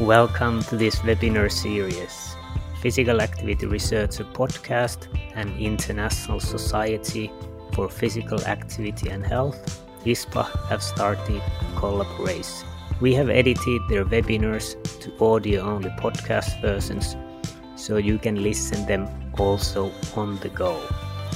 Welcome 0.00 0.62
to 0.62 0.78
this 0.78 0.96
webinar 1.00 1.52
series. 1.52 2.34
Physical 2.80 3.20
Activity 3.20 3.66
Researcher 3.66 4.24
podcast 4.24 5.08
and 5.34 5.54
International 5.60 6.40
Society 6.40 7.30
for 7.74 7.90
Physical 7.90 8.40
Activity 8.46 9.10
and 9.10 9.22
Health, 9.22 9.84
ISPA, 10.06 10.46
have 10.70 10.82
started 10.82 11.36
a 11.36 11.78
collaboration. 11.78 12.66
We 13.02 13.12
have 13.12 13.28
edited 13.28 13.82
their 13.90 14.06
webinars 14.06 14.74
to 15.00 15.22
audio 15.22 15.60
only 15.64 15.90
podcast 15.90 16.62
versions 16.62 17.14
so 17.76 17.98
you 17.98 18.16
can 18.16 18.42
listen 18.42 18.86
them 18.86 19.06
also 19.38 19.92
on 20.16 20.38
the 20.38 20.48
go. 20.48 20.80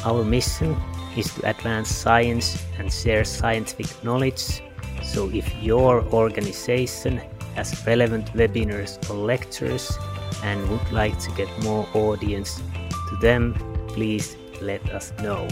Our 0.07 0.25
mission 0.25 0.75
is 1.19 1.35
to 1.35 1.51
advance 1.51 1.91
science 1.91 2.65
and 2.79 2.91
share 2.91 3.25
scientific 3.25 4.03
knowledge. 4.03 4.63
So 5.03 5.29
if 5.29 5.55
your 5.63 6.03
organization 6.15 7.21
has 7.55 7.87
relevant 7.87 8.33
webinars 8.35 8.99
or 9.11 9.15
lectures 9.15 9.97
and 10.43 10.69
would 10.69 10.93
like 10.93 11.19
to 11.21 11.31
get 11.33 11.49
more 11.63 11.89
audience 11.95 12.63
to 13.09 13.17
them, 13.21 13.55
please 13.89 14.37
let 14.61 14.89
us 14.91 15.13
know. 15.23 15.49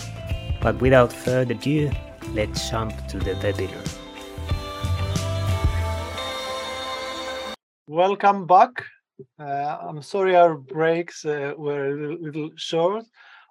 But 0.61 0.81
without 0.81 1.13
further 1.13 1.55
ado, 1.55 1.91
let's 2.35 2.71
jump 2.71 2.93
to 3.09 3.19
the 3.19 3.35
webinar. 3.35 3.99
Welcome 7.89 8.47
back. 8.47 8.85
Uh, 9.39 9.77
I'm 9.89 10.03
sorry 10.03 10.35
our 10.35 10.57
breaks 10.57 11.25
uh, 11.25 11.53
were 11.57 11.89
a 11.89 12.01
little, 12.01 12.19
little, 12.21 12.51
short 12.57 13.05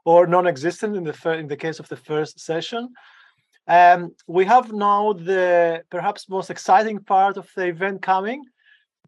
or 0.05 0.25
non-existent 0.25 0.95
in 0.95 1.03
the 1.03 1.31
in 1.37 1.47
the 1.47 1.57
case 1.57 1.79
of 1.79 1.87
the 1.89 1.97
first 1.97 2.39
session. 2.39 2.89
Um, 3.71 4.13
we 4.27 4.43
have 4.47 4.73
now 4.73 5.13
the 5.13 5.83
perhaps 5.89 6.27
most 6.27 6.49
exciting 6.49 6.99
part 6.99 7.37
of 7.37 7.49
the 7.55 7.67
event 7.67 8.01
coming, 8.01 8.43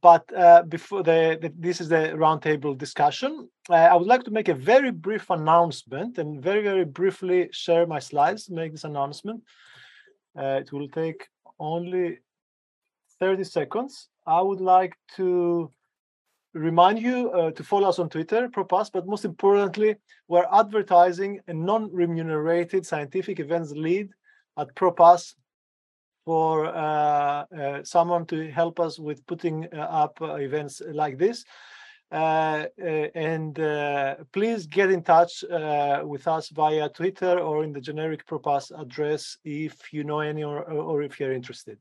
but 0.01 0.23
uh, 0.33 0.63
before 0.63 1.03
the, 1.03 1.37
the, 1.41 1.51
this 1.59 1.81
is 1.81 1.89
the 1.89 2.13
roundtable 2.15 2.77
discussion. 2.77 3.49
Uh, 3.69 3.73
I 3.73 3.95
would 3.95 4.07
like 4.07 4.23
to 4.23 4.31
make 4.31 4.47
a 4.47 4.53
very 4.53 4.91
brief 4.91 5.29
announcement 5.29 6.17
and 6.17 6.41
very 6.41 6.63
very 6.63 6.85
briefly 6.85 7.49
share 7.51 7.85
my 7.85 7.99
slides 7.99 8.49
make 8.49 8.71
this 8.71 8.85
announcement. 8.85 9.43
Uh, 10.39 10.61
it 10.61 10.71
will 10.71 10.87
take 10.87 11.27
only 11.59 12.19
30 13.19 13.43
seconds. 13.43 14.07
I 14.25 14.39
would 14.39 14.61
like 14.61 14.93
to 15.17 15.73
remind 16.53 17.01
you 17.01 17.31
uh, 17.31 17.51
to 17.51 17.63
follow 17.65 17.89
us 17.89 17.99
on 17.99 18.07
Twitter, 18.07 18.47
ProPass, 18.47 18.89
but 18.93 19.07
most 19.07 19.25
importantly, 19.25 19.97
we're 20.29 20.47
advertising 20.53 21.41
a 21.49 21.53
non-remunerated 21.53 22.85
scientific 22.85 23.41
events 23.41 23.71
lead 23.71 24.07
at 24.57 24.75
ProPass 24.75 25.33
for 26.25 26.67
uh, 26.67 27.45
uh, 27.45 27.83
someone 27.83 28.25
to 28.27 28.49
help 28.51 28.79
us 28.79 28.97
with 28.97 29.25
putting 29.27 29.67
uh, 29.73 29.77
up 29.79 30.17
uh, 30.21 30.35
events 30.35 30.81
like 30.91 31.17
this. 31.17 31.43
Uh, 32.11 32.65
and 33.15 33.55
please 34.31 34.67
get 34.67 34.91
in 34.91 35.01
touch 35.01 35.43
with 36.03 36.27
us 36.27 36.49
via 36.49 36.87
Twitter 36.89 37.39
or 37.39 37.63
in 37.63 37.73
the 37.73 37.81
generic 37.81 38.27
ProPass 38.27 38.71
address 38.79 39.37
if 39.43 39.91
you 39.91 40.03
know 40.03 40.19
any 40.19 40.43
or, 40.43 40.61
or 40.63 41.01
if 41.01 41.19
you're 41.19 41.33
interested. 41.33 41.79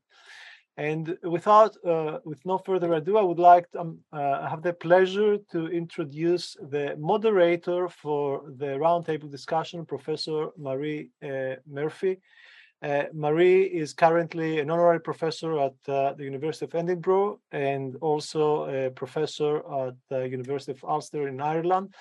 And 0.79 1.19
without, 1.23 1.77
uh, 1.85 2.19
with 2.25 2.45
no 2.47 2.57
further 2.57 2.95
ado, 2.95 3.19
I 3.19 3.23
would 3.23 3.39
like 3.39 3.71
to 3.73 3.81
um, 3.81 3.99
uh, 4.11 4.49
have 4.49 4.63
the 4.63 4.73
pleasure 4.73 5.37
to 5.51 5.67
introduce 5.67 6.57
the 6.71 6.97
moderator 6.99 7.89
for 7.91 8.45
the 8.57 8.79
roundtable 8.79 9.31
discussion, 9.31 9.85
Professor 9.85 10.49
Marie 10.57 11.11
uh, 11.23 11.57
Murphy. 11.67 12.21
Uh, 12.83 13.05
Marie 13.13 13.63
is 13.63 13.95
currently 13.95 14.59
an 14.59 14.69
honorary 14.69 15.01
professor 15.01 15.57
at 15.61 15.75
uh, 15.89 16.15
the 16.15 16.25
University 16.25 16.65
of 16.65 16.75
Edinburgh 16.75 17.39
and 17.53 17.95
also 18.01 18.65
a 18.65 18.91
professor 18.91 19.59
at 19.59 19.95
the 20.09 20.29
University 20.29 20.73
of 20.73 20.85
Ulster 20.85 21.29
in 21.29 21.41
Ireland. 21.41 21.95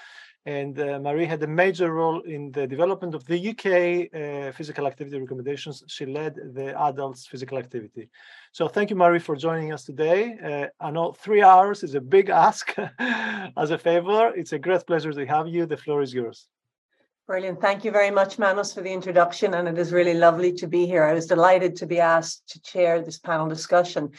And 0.48 0.80
uh, 0.80 0.98
Marie 0.98 1.28
had 1.28 1.44
a 1.44 1.48
major 1.48 1.94
role 1.94 2.22
in 2.22 2.52
the 2.52 2.66
development 2.66 3.14
of 3.14 3.24
the 3.26 3.50
UK 3.50 4.10
uh, 4.12 4.52
physical 4.54 4.88
activity 4.88 5.20
recommendations. 5.20 5.84
She 5.86 6.08
led 6.08 6.34
the 6.56 6.76
adults 6.82 7.28
physical 7.28 7.60
activity. 7.60 8.10
So 8.52 8.68
thank 8.68 8.90
you, 8.90 8.96
Marie, 8.96 9.20
for 9.20 9.36
joining 9.36 9.72
us 9.72 9.86
today. 9.86 10.36
Uh, 10.44 10.84
I 10.84 10.90
know 10.90 11.12
three 11.12 11.44
hours 11.44 11.84
is 11.84 11.94
a 11.94 12.02
big 12.02 12.30
ask 12.48 12.74
as 13.00 13.70
a 13.70 13.78
favor. 13.78 14.34
It's 14.36 14.54
a 14.54 14.58
great 14.58 14.88
pleasure 14.88 15.14
to 15.14 15.26
have 15.28 15.48
you. 15.48 15.68
The 15.68 15.78
floor 15.78 16.02
is 16.02 16.12
yours. 16.12 16.48
Brilliant. 17.28 17.62
Thank 17.62 17.86
you 17.86 17.92
very 17.92 18.12
much, 18.12 18.40
Manos, 18.40 18.74
for 18.74 18.82
the 18.82 18.92
introduction. 18.92 19.54
And 19.54 19.68
it 19.68 19.78
is 19.78 19.94
really 19.94 20.16
lovely 20.16 20.52
to 20.54 20.68
be 20.68 20.86
here. 20.86 21.04
I 21.04 21.14
was 21.14 21.28
delighted 21.28 21.76
to 21.78 21.86
be 21.86 22.00
asked 22.00 22.50
to 22.50 22.62
chair 22.62 23.02
this 23.02 23.20
panel 23.20 23.48
discussion. 23.48 24.12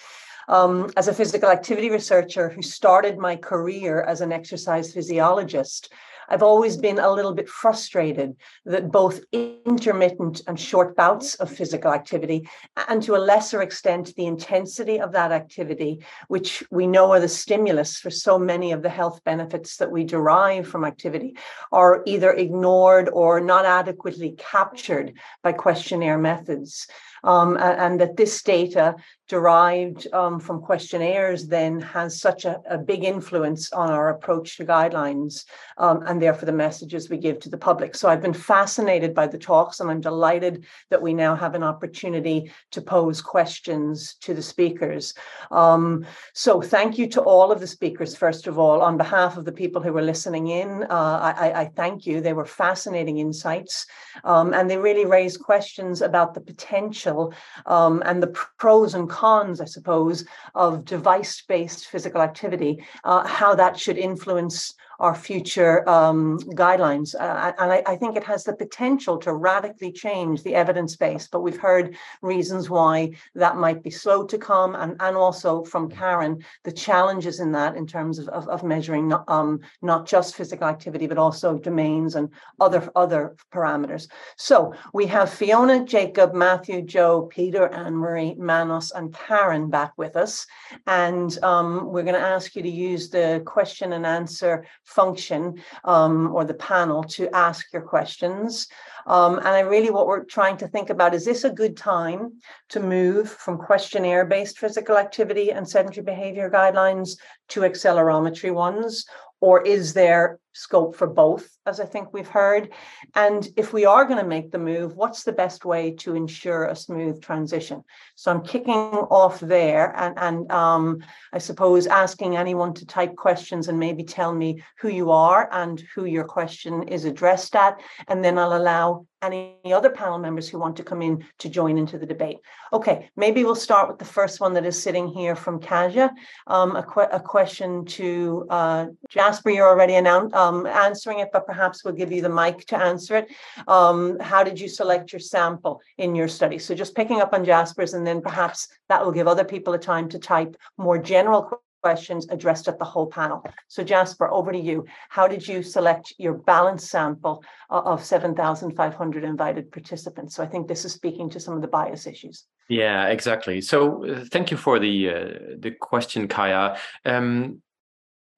Um, 0.49 0.91
as 0.97 1.09
a 1.09 1.15
physical 1.15 1.51
activity 1.51 1.91
researcher 1.91 2.49
who 2.49 2.63
started 2.63 3.19
my 3.19 3.37
career 3.37 4.03
as 4.03 4.21
an 4.21 4.33
exercise 4.33 4.93
physiologist, 4.93 5.93
I've 6.33 6.43
always 6.43 6.79
been 6.79 6.99
a 6.99 7.13
little 7.13 7.35
bit 7.35 7.47
frustrated 7.47 8.35
that 8.65 8.91
both 8.91 9.21
intermittent 9.33 10.41
and 10.47 10.59
short 10.59 10.97
bouts 10.97 11.35
of 11.35 11.53
physical 11.53 11.93
activity, 11.93 12.49
and 12.89 13.03
to 13.03 13.17
a 13.17 13.19
lesser 13.19 13.61
extent, 13.61 14.15
the 14.17 14.25
intensity 14.25 14.99
of 14.99 15.13
that 15.13 15.31
activity, 15.31 16.01
which 16.29 16.65
we 16.71 16.87
know 16.87 17.13
are 17.13 17.21
the 17.21 17.29
stimulus 17.29 17.99
for 17.99 18.11
so 18.11 18.39
many 18.39 18.73
of 18.73 18.83
the 18.83 18.89
health 18.89 19.23
benefits 19.25 19.77
that 19.77 19.91
we 19.91 20.05
derive 20.05 20.67
from 20.67 20.87
activity, 20.87 21.37
are 21.71 22.03
either 22.07 22.33
ignored 22.33 23.11
or 23.13 23.39
not 23.39 23.67
adequately 23.67 24.35
captured 24.39 25.13
by 25.43 25.53
questionnaire 25.53 26.19
methods. 26.19 26.87
Um, 27.25 27.57
and 27.57 28.01
that 28.01 28.17
this 28.17 28.43
data 28.43 28.97
derived 29.29 30.13
um, 30.13 30.41
from 30.41 30.61
questionnaires 30.61 31.47
then 31.47 31.81
has 31.81 32.21
such 32.21 32.45
a, 32.45 32.61
a, 32.69 32.77
big 32.77 33.03
influence 33.03 33.73
on 33.73 33.91
our 33.91 34.11
approach 34.11 34.57
to 34.57 34.65
guidelines 34.65 35.45
um, 35.79 36.03
and 36.07 36.21
therefore 36.23 36.47
the 36.47 36.53
messages 36.53 37.11
we 37.11 37.19
give 37.19 37.39
to 37.41 37.51
the 37.51 37.59
public. 37.59 37.95
So 37.95 38.09
I've 38.09 38.23
been 38.23 38.33
fascinated 38.33 39.15
by 39.15 39.27
the 39.27 39.39
talks 39.39 39.81
and 39.81 39.91
I'm 39.91 40.01
delighted 40.01 40.65
that 40.91 41.03
we 41.03 41.13
now 41.13 41.35
have 41.35 41.55
an 41.55 41.63
opportunity 41.63 42.53
to 42.71 42.81
pose 42.81 43.21
questions 43.21 44.15
to 44.21 44.35
the 44.35 44.43
speakers. 44.43 45.15
Um, 45.51 46.07
so 46.33 46.63
thank 46.63 46.99
you 46.99 47.09
to 47.09 47.21
all 47.21 47.53
of 47.53 47.61
the 47.61 47.67
speakers, 47.67 48.17
first 48.17 48.47
of 48.47 48.59
all, 48.59 48.81
on 48.81 48.97
behalf 48.97 49.37
of 49.37 49.45
the 49.45 49.53
people 49.53 49.83
who 49.83 49.93
were 49.93 50.03
listening 50.03 50.49
in, 50.49 50.85
uh, 50.85 51.35
I, 51.37 51.63
I, 51.63 51.65
thank 51.77 52.07
you. 52.07 52.21
They 52.21 52.33
were 52.33 52.45
fascinating 52.45 53.19
insights 53.19 53.87
um, 54.25 54.55
and 54.55 54.71
they 54.71 54.79
really 54.79 55.07
raised 55.07 55.41
questions 55.41 56.01
about 56.01 56.35
the 56.35 56.41
potential 56.41 57.35
um, 57.67 58.03
and 58.07 58.23
the 58.23 58.35
pros 58.59 58.95
and 58.95 59.09
cons 59.09 59.33
cons, 59.33 59.61
I 59.61 59.65
suppose, 59.65 60.25
of 60.55 60.85
device 60.85 61.43
based 61.43 61.87
physical 61.87 62.21
activity, 62.21 62.85
uh, 63.05 63.27
how 63.27 63.55
that 63.55 63.79
should 63.79 63.99
influence 63.99 64.75
our 65.03 65.17
future 65.17 65.87
um, 65.89 66.39
guidelines. 66.55 67.17
Uh, 67.17 67.53
and 67.59 67.73
I, 67.73 67.83
I, 67.87 67.97
think 67.97 68.17
it 68.17 68.23
has 68.23 68.45
the 68.45 68.55
potential 68.55 69.19
to 69.19 69.35
radically 69.35 69.91
change 69.91 70.45
the 70.45 70.55
evidence 70.55 70.95
base, 70.95 71.27
but 71.27 71.41
we've 71.41 71.59
heard 71.59 71.97
reasons 72.23 72.71
why 72.71 73.11
that 73.35 73.57
might 73.57 73.83
be 73.83 73.91
slow 73.91 74.25
to 74.25 74.39
come. 74.39 74.77
And, 74.77 74.95
and 75.01 75.17
also 75.17 75.65
from 75.65 75.91
Karen, 75.91 76.45
the 76.63 76.71
challenges 76.71 77.41
in 77.41 77.51
that 77.51 77.75
in 77.75 77.85
terms 77.85 78.21
of, 78.21 78.29
of, 78.29 78.49
of 78.49 78.63
measuring 78.63 79.09
not, 79.09 79.25
um, 79.27 79.61
not 79.83 80.07
just 80.07 80.37
physical 80.37 80.69
activity, 80.69 81.09
but 81.09 81.19
also 81.19 81.59
domains 81.59 82.15
and 82.15 82.29
other, 82.61 82.89
other 82.95 83.35
parameters. 83.53 84.07
So 84.37 84.73
we 84.95 85.07
have 85.07 85.35
Fiona, 85.35 85.85
Jacob, 85.85 86.33
Matthew, 86.33 86.81
Joe, 86.81 87.23
Peter, 87.23 87.67
Anne 87.67 87.97
Marie, 87.97 88.37
Manos, 88.37 88.93
and 88.93 89.13
Karen 89.13 89.69
back 89.69 89.95
with 89.97 90.15
us. 90.15 90.47
And 90.87 91.37
um, 91.43 91.87
we're 91.87 92.05
going 92.05 92.15
to 92.15 92.21
ask 92.21 92.55
you 92.55 92.63
to 92.63 92.71
use 92.71 93.11
the 93.11 93.43
question 93.45 93.95
and 93.95 94.07
answer 94.07 94.65
function 94.93 95.63
um, 95.85 96.35
or 96.35 96.45
the 96.45 96.55
panel 96.55 97.03
to 97.03 97.35
ask 97.35 97.73
your 97.73 97.83
questions. 97.83 98.69
Um, 99.07 99.39
and 99.39 99.49
I 99.49 99.61
really, 99.61 99.91
what 99.91 100.07
we're 100.07 100.25
trying 100.25 100.57
to 100.59 100.69
think 100.69 100.91
about 100.91 101.15
is 101.15 101.25
this 101.25 101.45
a 101.45 101.51
good 101.51 101.77
time 101.77 102.21
to 102.69 102.81
move 102.81 103.31
from 103.31 103.59
questionnaire 103.59 104.25
based 104.25 104.59
physical 104.59 104.97
activity 104.97 105.51
and 105.51 105.69
sedentary 105.69 106.05
behavior 106.05 106.49
guidelines 106.51 107.17
to 107.49 107.61
accelerometry 107.61 108.53
ones? 108.55 109.05
Or 109.41 109.61
is 109.63 109.93
there 109.93 110.39
scope 110.53 110.97
for 110.97 111.07
both, 111.07 111.49
as 111.67 111.81
I 111.81 111.85
think 111.85 112.13
we've 112.13 112.29
heard? 112.29 112.71
And 113.15 113.49
if 113.57 113.73
we 113.73 113.85
are 113.85 114.05
going 114.05 114.19
to 114.19 114.29
make 114.29 114.51
the 114.51 114.59
move, 114.59 114.97
what's 114.97 115.25
the 115.25 115.33
best 115.33 115.65
way 115.65 115.93
to 116.01 116.15
ensure 116.15 116.67
a 116.67 116.77
smooth 116.77 117.23
transition? 117.23 117.83
So 118.15 118.31
I'm 118.31 118.43
kicking 118.43 118.73
off 118.73 119.41
there 119.41 119.95
and, 119.97 120.19
and 120.19 120.53
um, 120.53 121.03
I 121.33 121.39
suppose 121.39 121.87
asking 121.87 122.37
anyone 122.37 122.75
to 122.75 122.87
type 122.87 123.17
questions 123.17 123.69
and 123.69 123.79
maybe 123.79 124.05
tell 124.05 124.35
me 124.35 124.63
who 124.79 124.89
you 124.89 125.11
are 125.11 125.49
and 125.53 125.83
who 125.95 126.05
your 126.05 126.25
question 126.25 126.85
is 126.85 127.05
addressed 127.05 127.57
at. 127.57 127.81
And 128.09 128.25
then 128.25 128.39
I'll 128.39 128.57
allow 128.57 129.07
any 129.23 129.57
other 129.73 129.91
panel 129.91 130.19
members 130.19 130.49
who 130.49 130.59
want 130.59 130.77
to 130.77 130.83
come 130.83 131.01
in 131.01 131.25
to 131.39 131.49
join 131.49 131.79
into 131.79 131.97
the 131.97 132.07
debate. 132.07 132.39
Okay, 132.73 133.09
maybe 133.17 133.45
we'll 133.45 133.55
start 133.55 133.89
with 133.89 133.99
the 133.99 134.05
first 134.05 134.41
one 134.41 134.55
that 134.55 134.67
is 134.67 134.83
sitting 134.83 135.09
here 135.09 135.37
from 135.37 135.61
Kasia. 135.61 136.11
Um, 136.47 136.77
a, 136.77 136.83
que 136.83 137.07
a, 137.11 137.21
question 137.21 137.85
to 137.85 138.47
uh, 138.51 138.87
Jasper, 139.09 139.51
you're 139.51 139.69
already 139.69 139.95
announced, 139.95 140.35
um, 140.43 140.67
answering 140.67 141.21
it, 141.21 141.31
but 141.33 141.47
perhaps 141.47 141.85
we'll 141.85 141.95
give 141.95 142.13
you 142.13 142.23
the 142.23 142.29
mic 142.29 142.67
to 142.67 142.77
answer 142.77 143.17
it. 143.17 143.29
Um, 143.69 144.19
how 144.21 144.43
did 144.43 144.61
you 144.61 144.69
select 144.69 145.13
your 145.13 145.21
sample 145.21 145.81
in 145.99 146.15
your 146.15 146.29
study? 146.29 146.59
So 146.59 146.75
just 146.75 146.95
picking 146.95 147.21
up 147.21 147.33
on 147.33 147.45
Jasper's 147.45 147.95
and 147.95 148.07
then 148.07 148.21
perhaps 148.21 148.69
that 148.89 149.05
will 149.05 149.13
give 149.13 149.29
other 149.29 149.45
people 149.45 149.75
a 149.75 149.79
time 149.79 150.09
to 150.11 150.19
type 150.19 150.57
more 150.77 150.99
general 150.99 151.63
questions 151.83 152.27
addressed 152.31 152.69
at 152.69 152.79
the 152.79 152.85
whole 152.85 153.07
panel. 153.07 153.45
So 153.69 153.83
Jasper, 153.83 154.31
over 154.31 154.53
to 154.53 154.59
you. 154.59 154.87
How 155.09 155.27
did 155.27 155.47
you 155.47 155.63
select 155.63 156.15
your 156.19 156.35
balance 156.35 156.89
sample 156.89 157.43
of 157.71 158.05
7,500 158.05 159.25
invited 159.25 159.73
participants? 159.73 160.37
So 160.37 160.43
I 160.43 160.47
think 160.47 160.69
this 160.69 160.85
is 160.85 160.93
speaking 160.93 161.29
to 161.31 161.41
some 161.41 161.55
of 161.55 161.61
the 161.61 161.69
bias 161.69 162.07
issues. 162.07 162.45
Yeah, 162.69 163.09
exactly. 163.09 163.61
So 163.61 164.07
uh, 164.07 164.25
thank 164.31 164.51
you 164.51 164.57
for 164.57 164.79
the 164.79 165.11
uh, 165.11 165.15
the 165.59 165.73
question, 165.73 166.29
Kaya. 166.29 166.79
Um, 167.05 167.61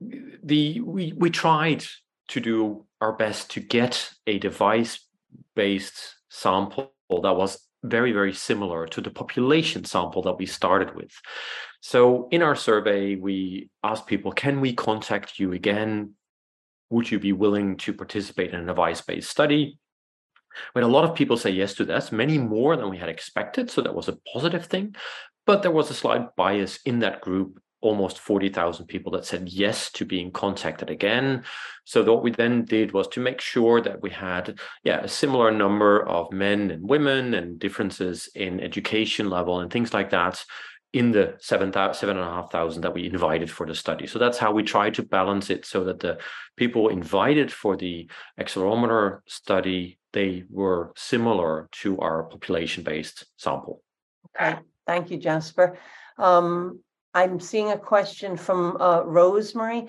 the 0.00 0.80
we 0.80 1.12
we 1.16 1.30
tried 1.30 1.84
to 2.28 2.40
do 2.40 2.86
our 3.00 3.12
best 3.12 3.50
to 3.50 3.60
get 3.60 4.10
a 4.26 4.38
device 4.38 5.06
based 5.54 6.16
sample 6.30 6.92
that 7.10 7.36
was 7.36 7.58
very 7.84 8.12
very 8.12 8.32
similar 8.32 8.86
to 8.86 9.00
the 9.00 9.10
population 9.10 9.84
sample 9.84 10.22
that 10.22 10.38
we 10.38 10.46
started 10.46 10.94
with. 10.94 11.12
So 11.80 12.28
in 12.30 12.42
our 12.42 12.56
survey 12.56 13.16
we 13.16 13.70
asked 13.82 14.06
people 14.06 14.32
can 14.32 14.60
we 14.60 14.72
contact 14.72 15.38
you 15.38 15.52
again? 15.52 16.14
Would 16.90 17.10
you 17.10 17.18
be 17.18 17.32
willing 17.32 17.76
to 17.78 17.92
participate 17.92 18.52
in 18.52 18.60
a 18.60 18.66
device 18.66 19.00
based 19.00 19.30
study? 19.30 19.78
We 20.74 20.80
had 20.80 20.88
a 20.88 20.92
lot 20.92 21.04
of 21.04 21.16
people 21.16 21.36
say 21.36 21.50
yes 21.50 21.74
to 21.74 21.84
this 21.84 22.12
many 22.12 22.38
more 22.38 22.76
than 22.76 22.88
we 22.88 22.98
had 22.98 23.08
expected 23.08 23.70
so 23.70 23.82
that 23.82 23.94
was 23.94 24.08
a 24.08 24.18
positive 24.32 24.66
thing. 24.66 24.94
But 25.46 25.62
there 25.62 25.70
was 25.70 25.90
a 25.90 25.94
slight 25.94 26.34
bias 26.36 26.78
in 26.86 27.00
that 27.00 27.20
group 27.20 27.60
almost 27.84 28.18
40,000 28.18 28.86
people 28.86 29.12
that 29.12 29.26
said 29.26 29.48
yes 29.48 29.90
to 29.92 30.04
being 30.04 30.30
contacted 30.30 30.90
again. 30.90 31.44
So 31.84 32.02
what 32.02 32.22
we 32.22 32.30
then 32.30 32.64
did 32.64 32.92
was 32.92 33.06
to 33.08 33.20
make 33.20 33.40
sure 33.40 33.80
that 33.82 34.02
we 34.02 34.10
had 34.10 34.58
yeah 34.82 35.00
a 35.00 35.08
similar 35.08 35.50
number 35.50 36.06
of 36.08 36.32
men 36.32 36.70
and 36.70 36.88
women 36.88 37.34
and 37.34 37.58
differences 37.58 38.28
in 38.34 38.60
education 38.60 39.28
level 39.28 39.60
and 39.60 39.70
things 39.70 39.92
like 39.92 40.10
that 40.10 40.44
in 40.94 41.10
the 41.10 41.34
seven 41.40 41.72
seven 41.72 42.16
and 42.16 42.26
a 42.26 42.34
half 42.36 42.50
thousand 42.50 42.82
that 42.82 42.94
we 42.94 43.06
invited 43.06 43.50
for 43.50 43.66
the 43.66 43.74
study. 43.74 44.06
So 44.06 44.18
that's 44.18 44.38
how 44.38 44.52
we 44.52 44.62
try 44.62 44.90
to 44.90 45.02
balance 45.02 45.50
it 45.50 45.66
so 45.66 45.84
that 45.84 46.00
the 46.00 46.18
people 46.56 46.88
invited 46.88 47.52
for 47.52 47.76
the 47.76 48.08
accelerometer 48.40 49.20
study 49.26 49.98
they 50.12 50.44
were 50.48 50.92
similar 50.96 51.68
to 51.82 51.98
our 51.98 52.22
population-based 52.22 53.26
sample. 53.36 53.82
Okay, 54.40 54.60
thank 54.86 55.10
you, 55.10 55.18
Jasper. 55.18 55.76
Um, 56.18 56.83
I'm 57.14 57.38
seeing 57.38 57.70
a 57.70 57.78
question 57.78 58.36
from 58.36 58.76
uh, 58.80 59.02
Rosemary. 59.04 59.86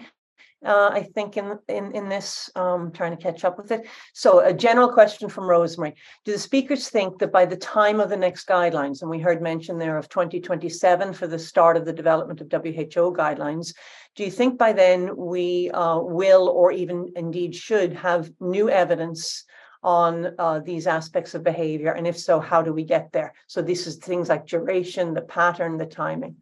Uh, 0.63 0.89
I 0.91 1.03
think 1.03 1.37
in 1.37 1.59
in 1.67 1.91
in 1.91 2.09
this, 2.09 2.49
um, 2.55 2.91
trying 2.91 3.15
to 3.15 3.21
catch 3.21 3.43
up 3.43 3.57
with 3.57 3.71
it. 3.71 3.87
So, 4.13 4.39
a 4.39 4.53
general 4.53 4.91
question 4.91 5.27
from 5.29 5.49
Rosemary: 5.49 5.95
Do 6.23 6.31
the 6.31 6.39
speakers 6.39 6.89
think 6.89 7.19
that 7.19 7.31
by 7.31 7.45
the 7.45 7.57
time 7.57 7.99
of 7.99 8.09
the 8.09 8.17
next 8.17 8.47
guidelines, 8.47 9.01
and 9.01 9.09
we 9.09 9.19
heard 9.19 9.41
mention 9.41 9.77
there 9.77 9.97
of 9.97 10.09
2027 10.09 11.13
for 11.13 11.27
the 11.27 11.37
start 11.37 11.77
of 11.77 11.85
the 11.85 11.93
development 11.93 12.41
of 12.41 12.51
WHO 12.51 13.13
guidelines, 13.13 13.73
do 14.15 14.23
you 14.23 14.31
think 14.31 14.57
by 14.57 14.71
then 14.73 15.15
we 15.15 15.69
uh, 15.71 15.99
will, 15.99 16.49
or 16.49 16.71
even 16.71 17.11
indeed 17.15 17.55
should, 17.55 17.93
have 17.93 18.31
new 18.39 18.69
evidence? 18.69 19.45
on 19.83 20.33
uh, 20.39 20.57
these 20.61 20.87
aspects 20.87 21.35
of 21.35 21.43
behavior? 21.43 21.91
And 21.91 22.07
if 22.07 22.17
so, 22.17 22.39
how 22.39 22.63
do 22.63 22.73
we 22.73 22.83
get 22.83 23.11
there? 23.11 23.35
So, 23.45 23.61
this 23.61 23.85
is 23.85 23.97
things 23.97 24.29
like 24.29 24.47
duration, 24.47 25.13
the 25.13 25.21
pattern, 25.21 25.77
the 25.77 25.85
timing. 25.85 26.37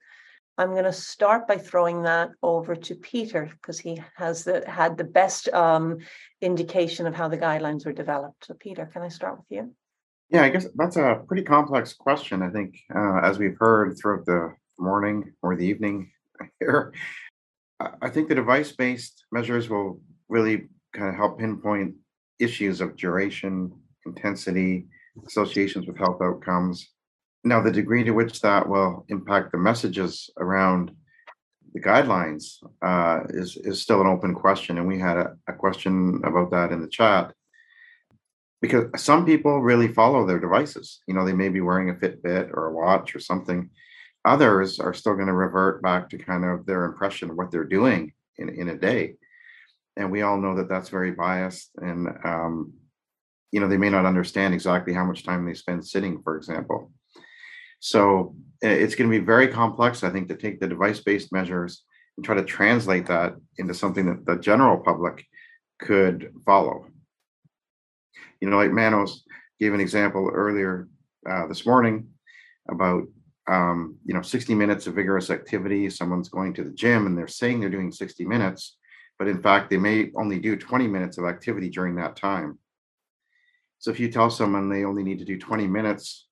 I'm 0.57 0.71
going 0.71 0.83
to 0.83 0.93
start 0.93 1.47
by 1.47 1.57
throwing 1.57 2.03
that 2.03 2.29
over 2.43 2.75
to 2.75 2.95
Peter 2.95 3.49
because 3.51 3.79
he 3.79 4.01
has 4.15 4.43
the, 4.43 4.63
had 4.67 4.97
the 4.97 5.03
best 5.03 5.49
um, 5.49 5.97
indication 6.41 7.07
of 7.07 7.15
how 7.15 7.27
the 7.27 7.37
guidelines 7.37 7.85
were 7.85 7.93
developed. 7.93 8.45
So, 8.45 8.53
Peter, 8.53 8.85
can 8.85 9.01
I 9.01 9.07
start 9.07 9.37
with 9.37 9.47
you? 9.49 9.73
Yeah, 10.29 10.43
I 10.43 10.49
guess 10.49 10.67
that's 10.75 10.97
a 10.97 11.21
pretty 11.27 11.43
complex 11.43 11.93
question. 11.93 12.41
I 12.43 12.49
think, 12.49 12.79
uh, 12.93 13.19
as 13.23 13.39
we've 13.39 13.57
heard 13.57 13.97
throughout 13.97 14.25
the 14.25 14.55
morning 14.77 15.33
or 15.41 15.55
the 15.55 15.65
evening 15.65 16.11
here, 16.59 16.93
I 18.01 18.09
think 18.09 18.29
the 18.29 18.35
device 18.35 18.71
based 18.71 19.25
measures 19.31 19.69
will 19.69 20.01
really 20.29 20.67
kind 20.93 21.09
of 21.09 21.15
help 21.15 21.39
pinpoint 21.39 21.95
issues 22.39 22.81
of 22.81 22.95
duration, 22.95 23.71
intensity, 24.05 24.87
associations 25.25 25.87
with 25.87 25.97
health 25.97 26.21
outcomes. 26.21 26.89
Now, 27.43 27.61
the 27.61 27.71
degree 27.71 28.03
to 28.03 28.11
which 28.11 28.41
that 28.41 28.67
will 28.67 29.05
impact 29.09 29.51
the 29.51 29.57
messages 29.57 30.29
around 30.37 30.95
the 31.73 31.81
guidelines 31.81 32.63
uh, 32.81 33.21
is 33.29 33.57
is 33.57 33.81
still 33.81 34.01
an 34.01 34.07
open 34.07 34.33
question, 34.33 34.77
and 34.77 34.87
we 34.87 34.99
had 34.99 35.17
a, 35.17 35.35
a 35.47 35.53
question 35.53 36.21
about 36.23 36.51
that 36.51 36.71
in 36.71 36.81
the 36.81 36.87
chat 36.87 37.33
because 38.63 38.85
some 38.95 39.25
people 39.25 39.61
really 39.61 39.89
follow 39.89 40.25
their 40.25 40.39
devices. 40.39 41.01
You 41.05 41.13
know, 41.13 41.25
they 41.25 41.33
may 41.33 41.49
be 41.49 41.59
wearing 41.59 41.89
a 41.89 41.95
Fitbit 41.95 42.49
or 42.53 42.67
a 42.67 42.73
watch 42.73 43.13
or 43.13 43.19
something. 43.19 43.69
Others 44.23 44.79
are 44.79 44.93
still 44.93 45.15
going 45.15 45.27
to 45.27 45.33
revert 45.33 45.81
back 45.81 46.09
to 46.09 46.17
kind 46.17 46.45
of 46.45 46.65
their 46.65 46.85
impression 46.85 47.29
of 47.29 47.35
what 47.35 47.51
they're 47.51 47.65
doing 47.65 48.13
in, 48.37 48.47
in 48.47 48.69
a 48.69 48.77
day. 48.77 49.15
And 49.97 50.09
we 50.09 50.21
all 50.21 50.39
know 50.39 50.55
that 50.55 50.69
that's 50.69 50.87
very 50.87 51.11
biased. 51.11 51.71
And, 51.75 52.07
um, 52.23 52.73
you 53.51 53.59
know, 53.59 53.67
they 53.67 53.75
may 53.75 53.89
not 53.89 54.05
understand 54.05 54.53
exactly 54.53 54.93
how 54.93 55.03
much 55.03 55.25
time 55.25 55.45
they 55.45 55.55
spend 55.55 55.85
sitting, 55.85 56.21
for 56.23 56.37
example. 56.37 56.93
So 57.83 58.33
it's 58.61 58.95
going 58.95 59.11
to 59.11 59.19
be 59.19 59.25
very 59.25 59.49
complex, 59.49 60.05
I 60.05 60.09
think, 60.09 60.29
to 60.29 60.37
take 60.37 60.61
the 60.61 60.69
device-based 60.69 61.33
measures 61.33 61.83
and 62.15 62.23
try 62.23 62.33
to 62.33 62.45
translate 62.45 63.07
that 63.07 63.33
into 63.57 63.73
something 63.73 64.05
that 64.05 64.25
the 64.25 64.37
general 64.41 64.77
public 64.77 65.25
could 65.81 66.31
follow. 66.45 66.85
You 68.39 68.49
know, 68.49 68.55
like 68.55 68.71
Manos 68.71 69.25
gave 69.59 69.73
an 69.73 69.81
example 69.81 70.31
earlier 70.33 70.87
uh, 71.29 71.47
this 71.47 71.65
morning 71.65 72.07
about 72.69 73.03
um, 73.49 73.97
you 74.05 74.13
know 74.13 74.21
60 74.21 74.55
minutes 74.55 74.87
of 74.87 74.95
vigorous 74.95 75.29
activity. 75.29 75.89
Someone's 75.89 76.29
going 76.29 76.53
to 76.53 76.63
the 76.63 76.71
gym 76.71 77.05
and 77.05 77.17
they're 77.17 77.27
saying 77.27 77.59
they're 77.59 77.69
doing 77.69 77.91
60 77.91 78.23
minutes, 78.23 78.77
but 79.19 79.27
in 79.27 79.41
fact 79.41 79.69
they 79.69 79.75
may 79.75 80.09
only 80.15 80.39
do 80.39 80.55
20 80.55 80.87
minutes 80.87 81.17
of 81.17 81.25
activity 81.25 81.69
during 81.69 81.95
that 81.95 82.15
time. 82.15 82.57
So 83.79 83.91
if 83.91 83.99
you 83.99 84.09
tell 84.09 84.29
someone 84.29 84.69
they 84.69 84.85
only 84.85 85.03
need 85.03 85.19
to 85.19 85.25
do 85.25 85.37
20 85.37 85.67
minutes 85.67 86.29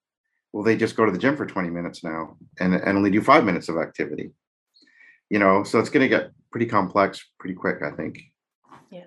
well 0.53 0.63
they 0.63 0.75
just 0.75 0.95
go 0.95 1.05
to 1.05 1.11
the 1.11 1.17
gym 1.17 1.37
for 1.37 1.45
20 1.45 1.69
minutes 1.69 2.03
now 2.03 2.37
and, 2.59 2.73
and 2.73 2.97
only 2.97 3.11
do 3.11 3.21
five 3.21 3.43
minutes 3.43 3.69
of 3.69 3.77
activity. 3.77 4.31
You 5.29 5.39
know 5.39 5.63
so 5.63 5.79
it's 5.79 5.89
going 5.89 6.03
to 6.03 6.09
get 6.09 6.31
pretty 6.51 6.65
complex 6.65 7.25
pretty 7.39 7.55
quick 7.55 7.77
i 7.81 7.91
think. 7.91 8.19
Yeah. 8.89 9.05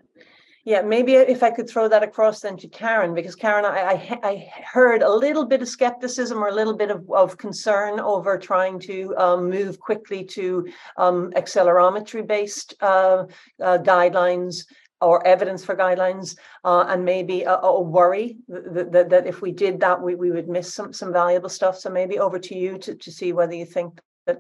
Yeah 0.65 0.83
maybe 0.83 1.15
if 1.15 1.43
i 1.43 1.51
could 1.51 1.69
throw 1.69 1.89
that 1.89 2.03
across 2.03 2.41
then 2.41 2.57
to 2.59 2.69
karen 2.69 3.15
because 3.15 3.35
karen 3.35 3.67
i 3.67 3.79
i, 3.79 4.19
I 4.23 4.51
heard 4.65 5.03
a 5.03 5.11
little 5.11 5.45
bit 5.45 5.61
of 5.61 5.69
skepticism 5.69 6.39
or 6.39 6.49
a 6.49 6.55
little 6.55 6.77
bit 6.77 6.91
of, 6.91 7.05
of 7.11 7.37
concern 7.37 8.01
over 8.01 8.39
trying 8.39 8.79
to 8.81 9.15
um, 9.19 9.51
move 9.51 9.79
quickly 9.79 10.25
to 10.25 10.67
um, 10.97 11.31
accelerometry 11.33 12.27
based 12.27 12.75
uh, 12.81 13.25
uh, 13.63 13.79
guidelines 13.79 14.65
or 15.01 15.27
evidence 15.27 15.65
for 15.65 15.77
guidelines, 15.77 16.37
uh, 16.65 16.85
and 16.89 17.05
maybe 17.05 17.43
a, 17.43 17.55
a 17.55 17.83
worry 17.83 18.39
that, 18.49 18.93
that, 18.93 19.11
that, 19.11 19.27
if 19.27 19.43
we 19.43 19.53
did 19.53 19.81
that, 19.81 20.01
we, 20.01 20.15
we 20.15 20.31
would 20.31 20.49
miss 20.49 20.73
some, 20.73 20.93
some 20.93 21.13
valuable 21.13 21.49
stuff. 21.49 21.79
So 21.79 21.91
maybe 21.91 22.19
over 22.19 22.39
to 22.39 22.57
you 22.57 22.79
to, 22.79 22.95
to 22.95 23.11
see 23.11 23.33
whether 23.33 23.55
you 23.55 23.67
think 23.67 24.01
that 24.27 24.39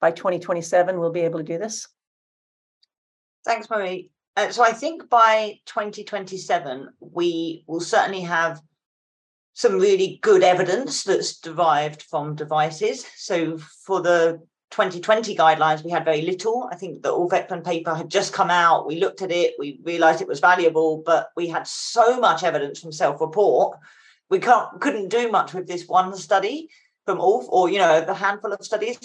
by 0.00 0.10
2027 0.10 0.98
we'll 0.98 1.10
be 1.10 1.20
able 1.20 1.38
to 1.38 1.44
do 1.44 1.58
this. 1.58 1.88
Thanks, 3.44 3.70
Marie. 3.70 4.10
Uh, 4.36 4.50
so 4.50 4.62
I 4.62 4.72
think 4.72 5.08
by 5.08 5.60
2027 5.66 6.88
we 7.00 7.64
will 7.66 7.80
certainly 7.80 8.22
have 8.22 8.60
some 9.54 9.78
really 9.78 10.18
good 10.20 10.42
evidence 10.42 11.04
that's 11.04 11.38
derived 11.40 12.02
from 12.02 12.34
devices. 12.34 13.06
So 13.16 13.56
for 13.56 14.02
the 14.02 14.42
2020 14.70 15.36
guidelines, 15.36 15.84
we 15.84 15.90
had 15.90 16.04
very 16.04 16.22
little. 16.22 16.68
I 16.70 16.76
think 16.76 17.02
the 17.02 17.12
Ulf 17.12 17.32
Ekelund 17.32 17.64
paper 17.64 17.94
had 17.94 18.10
just 18.10 18.32
come 18.32 18.50
out. 18.50 18.86
We 18.86 18.98
looked 18.98 19.22
at 19.22 19.30
it, 19.30 19.54
we 19.58 19.80
realized 19.84 20.20
it 20.20 20.28
was 20.28 20.40
valuable, 20.40 21.02
but 21.04 21.30
we 21.36 21.48
had 21.48 21.66
so 21.66 22.18
much 22.18 22.42
evidence 22.42 22.80
from 22.80 22.92
self-report. 22.92 23.78
We 24.28 24.40
can't, 24.40 24.80
couldn't 24.80 25.08
do 25.08 25.30
much 25.30 25.54
with 25.54 25.66
this 25.66 25.86
one 25.86 26.14
study 26.16 26.68
from 27.04 27.20
all, 27.20 27.46
or 27.50 27.70
you 27.70 27.78
know, 27.78 28.00
the 28.00 28.14
handful 28.14 28.52
of 28.52 28.64
studies. 28.64 28.98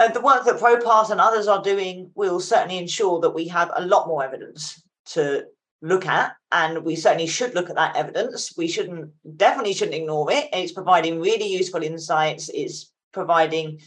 And 0.00 0.14
the 0.14 0.20
work 0.20 0.44
that 0.46 0.58
ProPass 0.58 1.10
and 1.10 1.20
others 1.20 1.46
are 1.46 1.62
doing 1.62 2.10
will 2.14 2.40
certainly 2.40 2.78
ensure 2.78 3.20
that 3.20 3.30
we 3.30 3.48
have 3.48 3.70
a 3.74 3.86
lot 3.86 4.08
more 4.08 4.24
evidence 4.24 4.82
to 5.06 5.44
look 5.82 6.06
at 6.06 6.32
and 6.52 6.84
we 6.84 6.94
certainly 6.94 7.26
should 7.26 7.54
look 7.54 7.70
at 7.70 7.76
that 7.76 7.96
evidence 7.96 8.54
we 8.56 8.68
shouldn't 8.68 9.10
definitely 9.38 9.72
shouldn't 9.72 9.96
ignore 9.96 10.30
it 10.30 10.46
it's 10.52 10.72
providing 10.72 11.20
really 11.20 11.46
useful 11.46 11.82
insights 11.82 12.50
it's 12.52 12.92
providing 13.12 13.80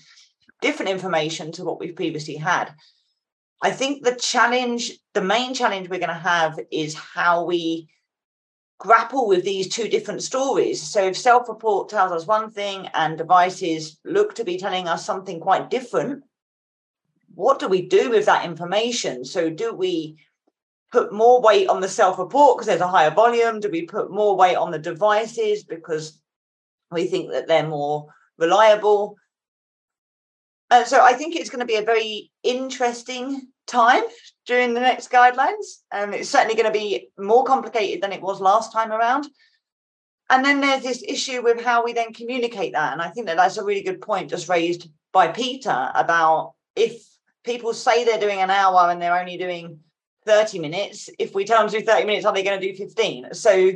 different 0.64 0.92
information 0.92 1.52
to 1.52 1.64
what 1.64 1.80
we've 1.80 1.96
previously 1.96 2.36
had. 2.36 2.74
I 3.62 3.72
think 3.72 4.04
the 4.04 4.16
challenge, 4.16 4.92
the 5.14 5.22
main 5.22 5.54
challenge 5.54 5.88
we're 5.88 6.00
going 6.00 6.10
to 6.10 6.16
have 6.16 6.60
is 6.72 6.96
how 6.96 7.46
we 7.46 7.88
grapple 8.80 9.28
with 9.28 9.44
these 9.46 9.70
two 9.70 9.88
different 9.88 10.22
stories. 10.22 10.82
So 10.82 11.06
if 11.06 11.18
self-report 11.18 11.88
tells 11.90 12.12
us 12.12 12.28
one 12.28 12.52
thing 12.52 12.90
and 12.94 13.18
devices 13.18 14.00
look 14.04 14.36
to 14.36 14.44
be 14.44 14.58
telling 14.58 14.88
us 14.88 15.06
something 15.06 15.40
quite 15.40 15.70
different, 15.70 16.24
what 17.36 17.60
do 17.60 17.68
we 17.68 17.84
do 17.84 18.10
with 18.10 18.26
that 18.26 18.46
information? 18.46 19.24
So 19.24 19.50
do 19.50 19.74
we 19.74 20.18
put 20.92 21.14
more 21.14 21.42
weight 21.42 21.70
on 21.70 21.82
the 21.82 21.88
self-report 21.88 22.58
because 22.58 22.68
there's 22.68 22.82
a 22.82 22.88
higher 22.88 23.12
volume? 23.12 23.60
Do 23.60 23.70
we 23.72 23.86
put 23.86 24.12
more 24.12 24.36
weight 24.36 24.58
on 24.58 24.72
the 24.72 24.80
devices 24.80 25.64
because 25.64 26.20
we 26.92 27.08
think 27.08 27.32
that 27.32 27.48
they're 27.48 27.68
more 27.68 28.08
reliable? 28.38 29.16
Uh, 30.70 30.84
so 30.84 31.04
I 31.04 31.14
think 31.14 31.36
it's 31.36 31.50
going 31.50 31.60
to 31.60 31.66
be 31.66 31.76
a 31.76 31.84
very 31.84 32.32
interesting 32.44 33.48
time 33.68 34.04
during 34.46 34.74
the 34.74 34.80
next 34.80 35.12
guidelines. 35.12 35.82
Um, 35.92 36.14
it's 36.14 36.30
certainly 36.30 36.56
going 36.56 36.72
to 36.72 36.80
be 36.80 37.10
more 37.18 37.44
complicated 37.44 38.02
than 38.02 38.12
it 38.12 38.22
was 38.22 38.42
last 38.42 38.74
time 38.74 38.92
around. 38.92 39.28
And 40.30 40.44
then 40.44 40.62
there's 40.62 40.84
this 40.84 41.04
issue 41.08 41.44
with 41.44 41.64
how 41.64 41.84
we 41.84 41.94
then 41.94 42.14
communicate 42.14 42.74
that. 42.74 42.94
And 42.94 43.02
I 43.02 43.10
think 43.10 43.28
that 43.28 43.38
that's 43.38 43.58
a 43.58 43.64
really 43.64 43.84
good 43.84 44.02
point 44.02 44.30
just 44.30 44.50
raised 44.50 44.90
by 45.12 45.28
Peter 45.28 45.92
about 45.94 46.54
if 46.76 47.06
people 47.44 47.74
say 47.74 48.04
they're 48.04 48.20
doing 48.20 48.40
an 48.40 48.50
hour 48.50 48.90
and 48.90 49.02
they're 49.02 49.20
only 49.20 49.38
doing 49.38 49.80
30 50.26 50.60
minutes, 50.60 51.10
if 51.20 51.36
we 51.36 51.46
tell 51.46 51.60
them 51.60 51.70
to 51.70 51.80
do 51.80 51.86
30 51.86 52.06
minutes, 52.06 52.26
are 52.26 52.34
they 52.34 52.44
going 52.44 52.60
to 52.60 52.72
do 52.72 52.76
15? 52.76 53.34
So 53.34 53.74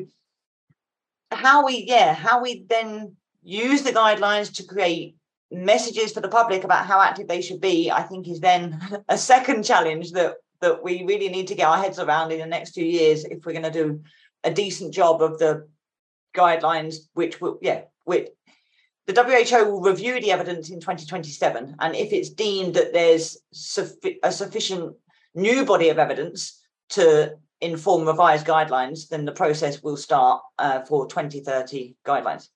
how 1.32 1.66
we, 1.66 1.86
yeah, 1.88 2.14
how 2.14 2.42
we 2.42 2.66
then 2.68 3.16
use 3.44 3.84
the 3.84 3.92
guidelines 3.92 4.54
to 4.56 4.64
create 4.64 5.17
messages 5.52 6.12
for 6.12 6.22
the 6.22 6.28
public 6.28 6.64
about 6.64 6.86
how 6.86 7.02
active 7.02 7.28
they 7.28 7.42
should 7.42 7.62
be, 7.62 7.92
I 7.92 8.04
think 8.04 8.28
is 8.28 8.40
then 8.40 8.80
a 9.10 9.18
second 9.18 9.64
challenge 9.64 10.12
that 10.12 10.36
that 10.60 10.84
we 10.84 11.04
really 11.04 11.30
need 11.30 11.48
to 11.48 11.56
get 11.56 11.68
our 11.68 11.78
heads 11.78 12.00
around 12.00 12.32
in 12.32 12.40
the 12.40 12.46
next 12.46 12.74
few 12.74 12.86
years 12.86 13.24
if 13.26 13.46
we're 13.46 13.52
going 13.52 13.64
to 13.64 13.72
do 13.72 14.02
a 14.44 14.52
decent 14.52 14.94
job 14.94 15.22
of 15.22 15.38
the 15.38 15.68
guidelines, 16.36 16.96
which 17.14 17.40
will, 17.42 17.60
yeah, 17.62 17.82
which 18.06 18.30
the 19.06 19.14
WHO 19.14 19.70
will 19.70 19.82
review 19.82 20.20
the 20.20 20.32
evidence 20.32 20.70
in 20.70 20.80
2027. 20.80 21.76
And 21.80 21.96
if 21.96 22.12
it's 22.12 22.30
deemed 22.30 22.74
that 22.74 22.94
there's 22.94 23.38
a 24.24 24.32
sufficient 24.32 24.96
new 25.34 25.66
body 25.66 25.90
of 25.90 26.00
evidence 26.00 26.62
to 26.90 27.36
inform 27.62 28.08
revised 28.08 28.46
guidelines, 28.46 29.08
then 29.10 29.26
the 29.26 29.32
process 29.32 29.82
will 29.82 29.98
start 29.98 30.42
uh, 30.60 30.82
for 30.82 31.08
2030 31.08 31.96
guidelines. 32.06 32.50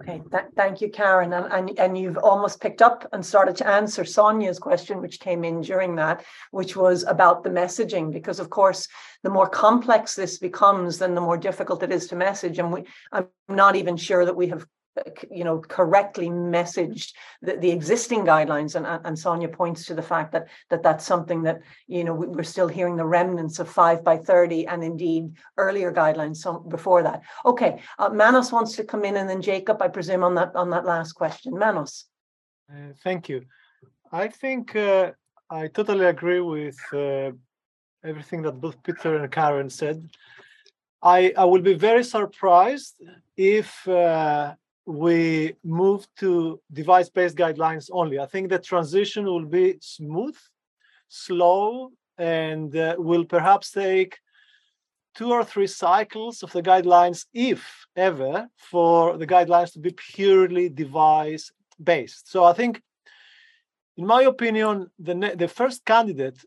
Okay, 0.00 0.22
th- 0.30 0.44
thank 0.54 0.80
you, 0.80 0.90
Karen. 0.90 1.32
And, 1.32 1.52
and, 1.52 1.78
and 1.78 1.98
you've 1.98 2.18
almost 2.18 2.60
picked 2.60 2.82
up 2.82 3.04
and 3.12 3.24
started 3.26 3.56
to 3.56 3.66
answer 3.66 4.04
Sonia's 4.04 4.58
question, 4.58 5.00
which 5.00 5.18
came 5.18 5.42
in 5.42 5.60
during 5.60 5.96
that, 5.96 6.24
which 6.52 6.76
was 6.76 7.02
about 7.02 7.42
the 7.42 7.50
messaging. 7.50 8.12
Because, 8.12 8.38
of 8.38 8.48
course, 8.48 8.86
the 9.24 9.30
more 9.30 9.48
complex 9.48 10.14
this 10.14 10.38
becomes, 10.38 10.98
then 10.98 11.16
the 11.16 11.20
more 11.20 11.36
difficult 11.36 11.82
it 11.82 11.90
is 11.90 12.06
to 12.08 12.16
message. 12.16 12.60
And 12.60 12.72
we, 12.72 12.84
I'm 13.10 13.26
not 13.48 13.74
even 13.74 13.96
sure 13.96 14.24
that 14.24 14.36
we 14.36 14.48
have 14.48 14.64
you 15.30 15.44
know 15.44 15.58
correctly 15.58 16.28
messaged 16.28 17.12
the, 17.42 17.56
the 17.56 17.70
existing 17.70 18.24
guidelines 18.24 18.74
and, 18.74 18.86
and 19.04 19.18
sonia 19.18 19.48
points 19.48 19.84
to 19.86 19.94
the 19.94 20.02
fact 20.02 20.32
that 20.32 20.48
that 20.70 20.82
that's 20.82 21.04
something 21.04 21.42
that 21.42 21.60
you 21.86 22.04
know 22.04 22.14
we're 22.14 22.42
still 22.42 22.68
hearing 22.68 22.96
the 22.96 23.04
remnants 23.04 23.58
of 23.58 23.68
5 23.68 24.04
by 24.04 24.16
30 24.16 24.66
and 24.66 24.82
indeed 24.82 25.32
earlier 25.56 25.92
guidelines 25.92 26.36
some 26.36 26.68
before 26.68 27.02
that. 27.02 27.22
Okay 27.44 27.80
uh, 27.98 28.08
manos 28.08 28.52
wants 28.52 28.76
to 28.76 28.84
come 28.84 29.04
in 29.04 29.16
and 29.16 29.28
then 29.28 29.42
jacob 29.42 29.80
i 29.82 29.88
presume 29.88 30.24
on 30.24 30.34
that 30.34 30.54
on 30.54 30.70
that 30.70 30.84
last 30.84 31.12
question. 31.12 31.58
Manos. 31.58 32.06
Uh, 32.70 32.92
thank 33.02 33.28
you. 33.28 33.44
I 34.12 34.28
think 34.28 34.76
uh, 34.76 35.12
i 35.50 35.68
totally 35.68 36.06
agree 36.06 36.40
with 36.40 36.78
uh, 36.92 37.30
everything 38.04 38.42
that 38.42 38.60
both 38.60 38.82
peter 38.82 39.16
and 39.16 39.32
karen 39.32 39.70
said. 39.70 40.08
I, 41.02 41.32
I 41.36 41.44
will 41.44 41.62
be 41.62 41.74
very 41.74 42.02
surprised 42.02 43.00
if 43.36 43.86
uh, 43.86 44.54
we 44.88 45.52
move 45.62 46.08
to 46.16 46.58
device-based 46.72 47.36
guidelines 47.36 47.90
only. 47.92 48.18
I 48.18 48.24
think 48.24 48.48
the 48.48 48.58
transition 48.58 49.26
will 49.26 49.44
be 49.44 49.76
smooth, 49.82 50.36
slow, 51.08 51.90
and 52.16 52.74
uh, 52.74 52.94
will 52.96 53.26
perhaps 53.26 53.70
take 53.70 54.18
two 55.14 55.30
or 55.30 55.44
three 55.44 55.66
cycles 55.66 56.42
of 56.42 56.52
the 56.52 56.62
guidelines, 56.62 57.26
if 57.34 57.86
ever, 57.96 58.48
for 58.56 59.18
the 59.18 59.26
guidelines 59.26 59.72
to 59.74 59.78
be 59.78 59.90
purely 59.90 60.70
device-based. 60.70 62.30
So 62.30 62.44
I 62.44 62.54
think, 62.54 62.80
in 63.98 64.06
my 64.06 64.22
opinion, 64.22 64.90
the, 64.98 65.34
the 65.36 65.48
first 65.48 65.84
candidate 65.84 66.42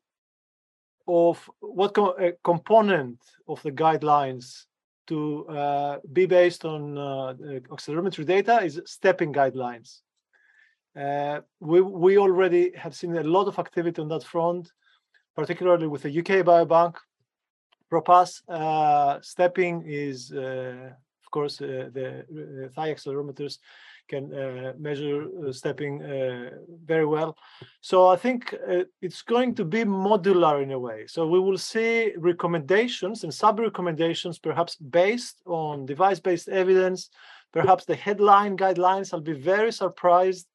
of 1.07 1.48
what 1.60 1.93
co- 1.93 2.33
component 2.43 3.19
of 3.48 3.62
the 3.62 3.71
guidelines 3.71 4.65
to 5.08 5.48
uh, 5.48 5.98
be 6.13 6.25
based 6.25 6.65
on 6.65 6.98
uh, 6.98 7.34
accelerometry 7.72 8.25
data 8.25 8.62
is 8.62 8.81
stepping 8.86 9.34
guidelines. 9.34 10.01
Uh, 10.96 11.39
we, 11.60 11.81
we 11.81 12.17
already 12.17 12.72
have 12.75 12.96
seen 12.96 13.15
a 13.15 13.24
lot 13.24 13.48
of 13.48 13.60
activity 13.60 14.01
on 14.01 14.10
that 14.10 14.24
front, 14.24 14.72
particularly 15.36 15.88
with 15.88 16.03
the 16.03 16.20
UK 16.20 16.46
Biobank. 16.46 16.96
PROPASS 17.89 18.43
uh, 18.48 19.20
stepping 19.22 19.84
is, 19.86 20.31
uh, 20.31 20.91
of 21.24 21.31
course, 21.31 21.62
uh, 21.62 21.89
the 21.93 22.70
thigh 22.75 22.93
accelerometers 22.93 23.58
can 24.12 24.25
uh, 24.34 24.74
measure 24.88 25.20
uh, 25.24 25.51
stepping 25.62 25.94
uh, 26.03 26.50
very 26.91 27.08
well. 27.15 27.32
So 27.82 27.96
I 28.15 28.18
think 28.18 28.39
it's 29.06 29.22
going 29.34 29.56
to 29.56 29.65
be 29.75 29.82
modular 29.84 30.56
in 30.65 30.72
a 30.72 30.80
way. 30.88 31.00
So 31.08 31.20
we 31.34 31.39
will 31.46 31.58
see 31.58 32.13
recommendations 32.32 33.24
and 33.24 33.34
sub-recommendations 33.34 34.36
perhaps 34.48 34.74
based 34.75 35.38
on 35.46 35.86
device-based 35.86 36.50
evidence, 36.50 37.10
perhaps 37.58 37.84
the 37.86 38.00
headline 38.06 38.56
guidelines. 38.63 39.13
I'll 39.13 39.32
be 39.34 39.50
very 39.53 39.72
surprised 39.72 40.48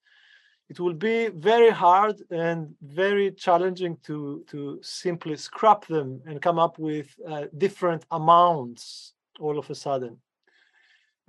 it 0.69 0.81
will 0.81 0.99
be 1.11 1.29
very 1.29 1.71
hard 1.71 2.17
and 2.31 2.75
very 2.83 3.31
challenging 3.31 3.97
to 4.07 4.45
to 4.51 4.59
simply 4.83 5.37
scrap 5.37 5.87
them 5.87 6.09
and 6.27 6.43
come 6.47 6.59
up 6.67 6.75
with 6.79 7.09
uh, 7.33 7.45
different 7.65 8.03
amounts 8.11 9.15
all 9.39 9.59
of 9.59 9.71
a 9.71 9.75
sudden. 9.75 10.19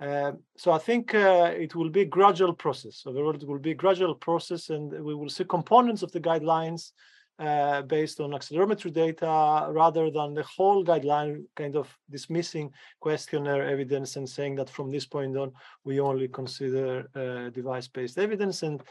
Uh, 0.00 0.32
so 0.56 0.70
I 0.70 0.78
think 0.78 1.14
uh, 1.14 1.52
it 1.56 1.74
will 1.74 1.90
be 1.90 2.02
a 2.02 2.04
gradual 2.04 2.54
process. 2.54 3.02
Overall, 3.04 3.34
it 3.34 3.46
will 3.46 3.58
be 3.58 3.72
a 3.72 3.74
gradual 3.74 4.14
process, 4.14 4.70
and 4.70 4.92
we 4.92 5.14
will 5.14 5.28
see 5.28 5.44
components 5.44 6.02
of 6.02 6.12
the 6.12 6.20
guidelines 6.20 6.92
uh, 7.40 7.82
based 7.82 8.20
on 8.20 8.30
accelerometry 8.30 8.92
data 8.92 9.68
rather 9.70 10.10
than 10.10 10.34
the 10.34 10.42
whole 10.44 10.84
guideline 10.84 11.44
kind 11.56 11.76
of 11.76 11.88
dismissing 12.10 12.70
questionnaire 13.00 13.68
evidence 13.68 14.16
and 14.16 14.28
saying 14.28 14.54
that 14.56 14.70
from 14.70 14.90
this 14.90 15.06
point 15.06 15.36
on, 15.36 15.52
we 15.84 16.00
only 16.00 16.28
consider 16.28 17.08
uh, 17.14 17.50
device-based 17.50 18.18
evidence. 18.18 18.62
And 18.62 18.82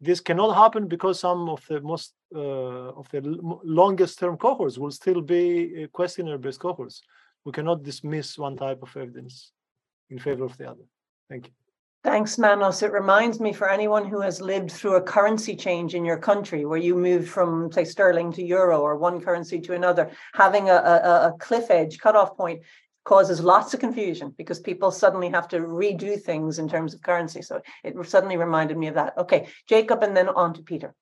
this 0.00 0.20
cannot 0.20 0.54
happen 0.54 0.88
because 0.88 1.20
some 1.20 1.48
of 1.48 1.64
the 1.68 1.80
most 1.80 2.14
uh, 2.34 2.90
of 2.90 3.08
the 3.10 3.22
longest 3.64 4.18
term 4.18 4.36
cohorts 4.36 4.78
will 4.78 4.90
still 4.90 5.20
be 5.20 5.86
questionnaire-based 5.92 6.60
cohorts. 6.60 7.02
We 7.44 7.52
cannot 7.52 7.84
dismiss 7.84 8.36
one 8.36 8.56
type 8.56 8.82
of 8.82 8.96
evidence 8.96 9.52
in 10.10 10.18
favor 10.18 10.44
of 10.44 10.56
the 10.56 10.70
other. 10.70 10.84
Thank 11.28 11.46
you. 11.46 11.52
Thanks, 12.04 12.38
Manos. 12.38 12.82
It 12.82 12.92
reminds 12.92 13.40
me 13.40 13.52
for 13.52 13.68
anyone 13.68 14.06
who 14.06 14.20
has 14.20 14.40
lived 14.40 14.70
through 14.70 14.94
a 14.94 15.02
currency 15.02 15.56
change 15.56 15.94
in 15.94 16.04
your 16.04 16.18
country 16.18 16.64
where 16.64 16.78
you 16.78 16.94
moved 16.94 17.28
from, 17.28 17.72
say, 17.72 17.84
sterling 17.84 18.32
to 18.34 18.44
euro 18.44 18.80
or 18.80 18.96
one 18.96 19.20
currency 19.20 19.60
to 19.62 19.74
another, 19.74 20.12
having 20.32 20.68
a, 20.68 20.74
a, 20.74 21.28
a 21.28 21.36
cliff 21.40 21.68
edge 21.68 21.98
cutoff 21.98 22.36
point 22.36 22.62
causes 23.04 23.40
lots 23.40 23.74
of 23.74 23.80
confusion 23.80 24.32
because 24.38 24.60
people 24.60 24.92
suddenly 24.92 25.30
have 25.30 25.48
to 25.48 25.58
redo 25.58 26.20
things 26.20 26.60
in 26.60 26.68
terms 26.68 26.94
of 26.94 27.02
currency. 27.02 27.42
So 27.42 27.60
it 27.82 27.94
suddenly 28.06 28.36
reminded 28.36 28.76
me 28.76 28.86
of 28.86 28.94
that. 28.94 29.18
Okay, 29.18 29.48
Jacob, 29.68 30.04
and 30.04 30.16
then 30.16 30.28
on 30.28 30.54
to 30.54 30.62
Peter. 30.62 30.94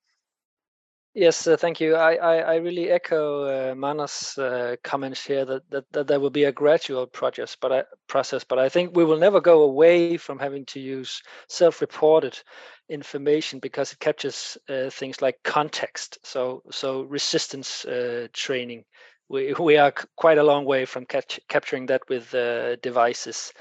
Yes, 1.16 1.46
uh, 1.46 1.56
thank 1.56 1.80
you. 1.80 1.94
I, 1.94 2.14
I, 2.16 2.36
I 2.38 2.54
really 2.56 2.90
echo 2.90 3.44
uh, 3.44 3.74
Manos' 3.76 4.36
uh, 4.36 4.74
comments 4.82 5.24
here 5.24 5.44
that, 5.44 5.70
that, 5.70 5.84
that 5.92 6.06
there 6.08 6.18
will 6.18 6.30
be 6.30 6.42
a 6.44 6.52
gradual 6.52 7.06
process, 7.06 7.56
but 7.60 7.72
I, 7.72 7.84
process. 8.08 8.42
But 8.42 8.58
I 8.58 8.68
think 8.68 8.96
we 8.96 9.04
will 9.04 9.18
never 9.18 9.40
go 9.40 9.62
away 9.62 10.16
from 10.16 10.40
having 10.40 10.64
to 10.66 10.80
use 10.80 11.22
self-reported 11.48 12.42
information 12.88 13.60
because 13.60 13.92
it 13.92 14.00
captures 14.00 14.58
uh, 14.68 14.90
things 14.90 15.22
like 15.22 15.38
context. 15.44 16.18
So 16.24 16.64
so 16.72 17.02
resistance 17.02 17.84
uh, 17.84 18.26
training, 18.32 18.84
we 19.28 19.52
we 19.52 19.76
are 19.76 19.94
quite 20.16 20.38
a 20.38 20.42
long 20.44 20.64
way 20.64 20.84
from 20.84 21.06
catch, 21.06 21.38
capturing 21.48 21.86
that 21.86 22.02
with 22.08 22.34
uh, 22.34 22.74
devices. 22.82 23.52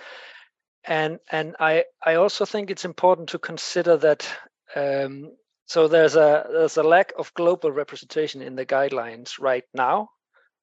And 0.86 1.20
and 1.32 1.56
I 1.60 1.86
I 2.04 2.16
also 2.16 2.46
think 2.46 2.72
it's 2.72 2.86
important 2.86 3.30
to 3.30 3.38
consider 3.40 3.96
that. 3.98 4.28
Um, 4.76 5.34
so 5.66 5.88
there's 5.88 6.16
a 6.16 6.46
there's 6.52 6.78
a 6.78 6.84
lack 6.84 7.14
of 7.18 7.34
global 7.34 7.72
representation 7.72 8.42
in 8.42 8.56
the 8.56 8.66
guidelines 8.66 9.40
right 9.40 9.66
now 9.74 10.10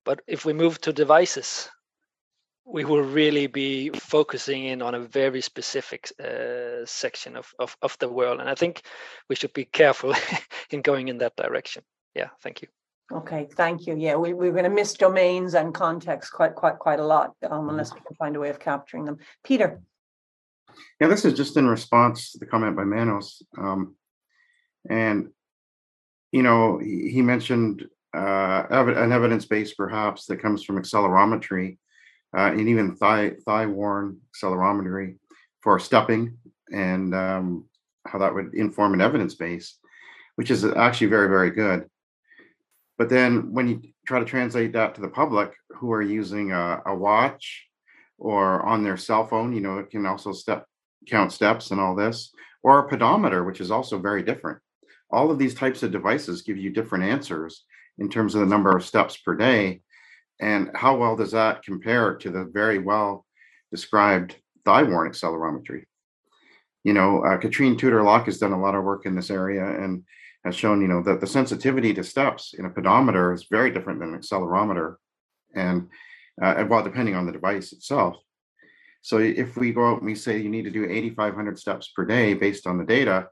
but 0.05 0.21
if 0.27 0.45
we 0.45 0.53
move 0.53 0.81
to 0.81 0.93
devices 0.93 1.69
we 2.65 2.85
will 2.85 3.03
really 3.03 3.47
be 3.47 3.91
focusing 3.91 4.65
in 4.65 4.83
on 4.83 4.95
a 4.95 5.01
very 5.01 5.41
specific 5.41 6.13
uh, 6.23 6.85
section 6.85 7.37
of, 7.37 7.53
of, 7.59 7.77
of 7.83 7.97
the 7.99 8.09
world 8.09 8.41
and 8.41 8.49
i 8.49 8.55
think 8.55 8.83
we 9.29 9.37
should 9.37 9.53
be 9.53 9.65
careful 9.65 10.15
in 10.71 10.83
going 10.83 11.09
in 11.09 11.19
that 11.19 11.37
direction. 11.37 11.83
Yeah 12.15 12.29
thank 12.43 12.63
you. 12.63 12.69
Okay 13.13 13.49
thank 13.57 13.87
you. 13.87 13.97
Yeah 13.97 14.17
we, 14.17 14.33
we're 14.33 14.53
going 14.53 14.65
to 14.65 14.71
miss 14.71 14.95
domains 14.95 15.55
and 15.55 15.75
context 15.75 16.33
quite 16.33 16.55
quite 16.55 16.79
quite 16.79 17.01
a 17.01 17.05
lot 17.05 17.35
um, 17.49 17.69
unless 17.69 17.95
we 17.95 18.01
can 18.01 18.17
find 18.17 18.37
a 18.37 18.41
way 18.41 18.51
of 18.51 18.59
capturing 18.59 19.05
them. 19.05 19.19
Peter? 19.45 19.81
Yeah 21.01 21.09
this 21.09 21.25
is 21.25 21.35
just 21.35 21.57
in 21.57 21.67
response 21.67 22.33
to 22.33 22.39
the 22.39 22.47
comment 22.47 22.77
by 22.77 22.85
manos. 22.85 23.43
Um, 23.59 23.97
and, 24.89 25.29
you 26.33 26.43
know, 26.43 26.79
he, 26.79 27.21
mentioned 27.23 27.87
uh, 28.17 28.65
an 28.71 29.13
evidence 29.13 29.45
base 29.45 29.75
perhaps 29.75 30.27
that 30.27 30.41
comes 30.41 30.65
from 30.65 30.81
accelerometry 30.81 31.79
uh, 32.37 32.53
and 32.53 32.69
even 32.69 32.97
thigh, 32.97 33.33
thigh 33.45 33.67
worn 33.67 34.19
accelerometry 34.35 35.17
for 35.61 35.79
stepping 35.79 36.39
and 36.73 37.15
um, 37.15 37.65
how 38.07 38.19
that 38.19 38.35
would 38.35 38.55
inform 38.55 38.95
an 38.95 39.01
evidence 39.01 39.35
base. 39.35 39.79
which 40.41 40.51
is 40.51 40.65
actually 40.65 41.09
very, 41.09 41.29
very 41.29 41.51
good. 41.51 41.85
But 42.97 43.11
then 43.11 43.53
when 43.53 43.69
you 43.69 43.83
try 44.07 44.21
to 44.21 44.25
translate 44.25 44.73
that 44.73 44.95
to 44.95 45.03
the 45.03 45.09
public 45.09 45.53
who 45.69 45.93
are 45.93 46.01
using 46.01 46.53
a, 46.53 46.81
a 46.87 46.95
watch 46.95 47.67
or 48.19 48.63
on 48.63 48.83
their 48.83 48.97
cell 48.97 49.27
phone, 49.27 49.53
you 49.53 49.61
know, 49.61 49.79
it 49.79 49.91
can 49.91 50.07
also 50.07 50.33
step 50.33 50.65
count 51.07 51.33
steps 51.33 51.71
and 51.71 51.81
all 51.81 51.95
this, 51.95 52.33
or 52.63 52.79
a 52.79 52.89
pedometer, 52.89 53.45
which 53.45 53.61
is 53.61 53.71
also 53.71 53.99
very 53.99 54.23
different. 54.23 54.61
All 55.13 55.31
of 55.31 55.39
these 55.39 55.55
types 55.55 55.83
of 55.83 55.93
devices 55.93 56.43
give 56.43 56.57
you 56.57 56.71
different 56.71 57.05
answers 57.05 57.65
in 57.99 58.09
terms 58.09 58.35
of 58.35 58.41
the 58.41 58.47
number 58.47 58.77
of 58.77 58.85
steps 58.85 59.17
per 59.17 59.35
day. 59.35 59.83
And 60.41 60.71
how 60.75 60.97
well 60.97 61.17
does 61.17 61.33
that 61.33 61.63
compare 61.63 62.15
to 62.17 62.31
the 62.31 62.45
very 62.45 62.79
well 62.79 63.27
described 63.71 64.37
thigh 64.65 64.83
worn 64.83 65.11
accelerometry? 65.11 65.85
You 66.85 66.95
know, 66.95 67.25
uh, 67.25 67.37
Catrine 67.37 67.77
Tudor 67.77 68.03
Locke 68.03 68.27
has 68.27 68.39
done 68.39 68.53
a 68.53 68.61
lot 68.61 68.75
of 68.75 68.85
work 68.85 69.05
in 69.05 69.15
this 69.15 69.31
area 69.31 69.67
and 69.67 70.05
has 70.45 70.57
shown, 70.57 70.81
you 70.81 70.89
know, 70.89 71.03
that 71.03 71.21
the 71.21 71.27
sensitivity 71.27 71.93
to 71.93 72.03
steps 72.03 72.55
in 72.57 72.65
a 72.65 72.71
pedometer 72.71 73.35
is 73.35 73.47
very 73.51 73.71
different 73.71 74.01
than 74.01 74.15
an 74.15 74.21
accelerometer. 74.21 74.97
And 75.55 75.89
uh, 76.41 76.65
well, 76.69 76.83
depending 76.83 77.15
on 77.15 77.27
the 77.27 77.33
device 77.33 77.73
itself. 77.73 78.17
So 79.03 79.19
if 79.19 79.57
we 79.57 79.73
go 79.73 79.91
out 79.91 79.99
and 79.99 80.07
we 80.07 80.15
say 80.15 80.39
you 80.39 80.49
need 80.49 80.65
to 80.65 80.71
do 80.71 80.85
8,500 80.89 81.59
steps 81.59 81.89
per 81.89 82.05
day 82.05 82.35
based 82.35 82.67
on 82.67 82.79
the 82.79 82.85
data, 82.85 83.29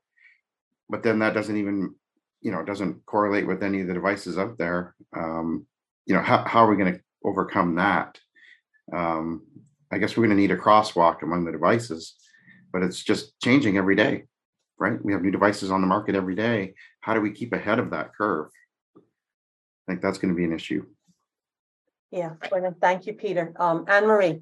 but 0.89 1.03
then 1.03 1.19
that 1.21 1.35
doesn't 1.35 1.57
even, 1.57 1.95
you 2.41 2.51
know, 2.51 2.65
doesn't 2.65 3.05
correlate 3.07 3.47
with 3.47 3.63
any 3.63 3.81
of 3.81 3.87
the 3.89 3.95
devices 3.95 4.39
out 4.39 4.59
there. 4.59 4.95
Um, 5.17 5.67
you 6.07 6.15
know, 6.15 6.23
how, 6.23 6.45
how 6.45 6.65
are 6.65 6.71
we 6.71 6.77
going 6.77 6.95
to 6.95 7.01
overcome 7.25 7.75
that? 7.77 8.19
Um, 8.93 9.47
I 9.93 9.99
guess 9.99 10.17
we're 10.17 10.27
going 10.27 10.37
to 10.37 10.41
need 10.41 10.51
a 10.51 10.57
crosswalk 10.57 11.23
among 11.23 11.45
the 11.45 11.53
devices, 11.53 12.15
but 12.73 12.83
it's 12.83 13.03
just 13.03 13.39
changing 13.41 13.77
every 13.77 13.97
day, 13.97 14.25
right? 14.79 15.03
We 15.05 15.13
have 15.13 15.23
new 15.23 15.31
devices 15.31 15.71
on 15.71 15.81
the 15.81 15.87
market 15.87 16.15
every 16.15 16.35
day. 16.35 16.75
How 17.01 17.15
do 17.15 17.21
we 17.21 17.33
keep 17.33 17.53
ahead 17.53 17.79
of 17.79 17.91
that 17.91 18.15
curve? 18.15 18.49
I 18.97 19.01
think 19.93 20.03
that's 20.03 20.19
going 20.19 20.33
to 20.33 20.37
be 20.37 20.45
an 20.45 20.53
issue. 20.53 20.87
Yeah, 22.11 22.33
thank 22.81 23.07
you, 23.07 23.13
Peter. 23.13 23.53
Um, 23.57 23.85
Anne 23.87 24.07
Marie. 24.07 24.41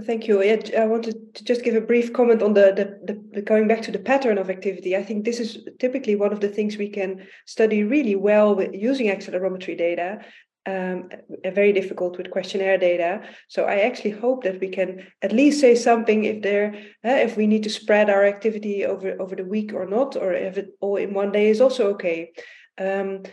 Thank 0.00 0.26
you. 0.26 0.42
I 0.42 0.86
wanted 0.86 1.34
to 1.34 1.44
just 1.44 1.62
give 1.62 1.74
a 1.74 1.80
brief 1.80 2.14
comment 2.14 2.40
on 2.40 2.54
the, 2.54 2.72
the, 3.04 3.14
the, 3.34 3.42
going 3.42 3.68
back 3.68 3.82
to 3.82 3.90
the 3.90 3.98
pattern 3.98 4.38
of 4.38 4.48
activity. 4.48 4.96
I 4.96 5.02
think 5.02 5.24
this 5.24 5.38
is 5.38 5.68
typically 5.78 6.16
one 6.16 6.32
of 6.32 6.40
the 6.40 6.48
things 6.48 6.78
we 6.78 6.88
can 6.88 7.26
study 7.44 7.82
really 7.82 8.16
well 8.16 8.54
with 8.54 8.72
using 8.72 9.08
accelerometry 9.08 9.76
data. 9.76 10.24
Um, 10.64 11.10
very 11.44 11.72
difficult 11.72 12.16
with 12.16 12.30
questionnaire 12.30 12.78
data. 12.78 13.22
So 13.48 13.64
I 13.64 13.80
actually 13.80 14.12
hope 14.12 14.44
that 14.44 14.60
we 14.60 14.68
can 14.68 15.08
at 15.20 15.32
least 15.32 15.60
say 15.60 15.74
something 15.74 16.24
if 16.24 16.40
there, 16.40 16.74
uh, 17.04 17.18
if 17.26 17.36
we 17.36 17.46
need 17.46 17.64
to 17.64 17.70
spread 17.70 18.08
our 18.08 18.24
activity 18.24 18.86
over 18.86 19.20
over 19.20 19.34
the 19.34 19.44
week 19.44 19.72
or 19.74 19.86
not, 19.86 20.14
or 20.16 20.32
if 20.32 20.56
it 20.56 20.68
all 20.80 20.96
in 20.96 21.14
one 21.14 21.32
day 21.32 21.48
is 21.48 21.60
also 21.60 21.90
okay. 21.94 22.30
Um, 22.78 23.24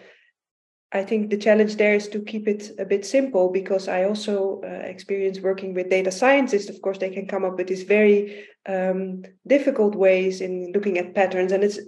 I 0.91 1.03
think 1.03 1.29
the 1.29 1.37
challenge 1.37 1.75
there 1.75 1.93
is 1.93 2.07
to 2.09 2.19
keep 2.21 2.47
it 2.47 2.71
a 2.79 2.85
bit 2.85 3.05
simple 3.05 3.51
because 3.51 3.87
I 3.87 4.05
also 4.05 4.61
uh, 4.63 4.67
experience 4.67 5.39
working 5.39 5.75
with 5.75 5.89
data 5.89 6.11
scientists. 6.11 6.69
Of 6.69 6.81
course, 6.81 6.97
they 6.97 7.11
can 7.11 7.27
come 7.27 7.45
up 7.45 7.57
with 7.57 7.67
these 7.67 7.83
very 7.83 8.45
um, 8.65 9.21
difficult 9.45 9.93
ways 9.93 10.41
in 10.41 10.71
looking 10.73 10.97
at 10.97 11.13
patterns, 11.13 11.51
and 11.51 11.63
it's 11.63 11.79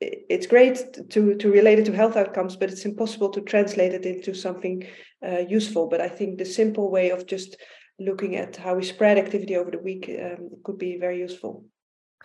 it's 0.00 0.46
great 0.46 0.76
to 1.10 1.34
to 1.36 1.50
relate 1.50 1.78
it 1.78 1.86
to 1.86 1.96
health 1.96 2.16
outcomes, 2.16 2.54
but 2.56 2.70
it's 2.70 2.84
impossible 2.84 3.30
to 3.30 3.40
translate 3.40 3.94
it 3.94 4.04
into 4.04 4.34
something 4.34 4.86
uh, 5.26 5.38
useful. 5.38 5.88
But 5.88 6.02
I 6.02 6.08
think 6.08 6.36
the 6.38 6.44
simple 6.44 6.90
way 6.90 7.10
of 7.10 7.26
just 7.26 7.56
looking 7.98 8.36
at 8.36 8.56
how 8.56 8.74
we 8.74 8.84
spread 8.84 9.18
activity 9.18 9.56
over 9.56 9.70
the 9.70 9.78
week 9.78 10.08
um, 10.22 10.50
could 10.64 10.78
be 10.78 10.98
very 10.98 11.18
useful. 11.18 11.64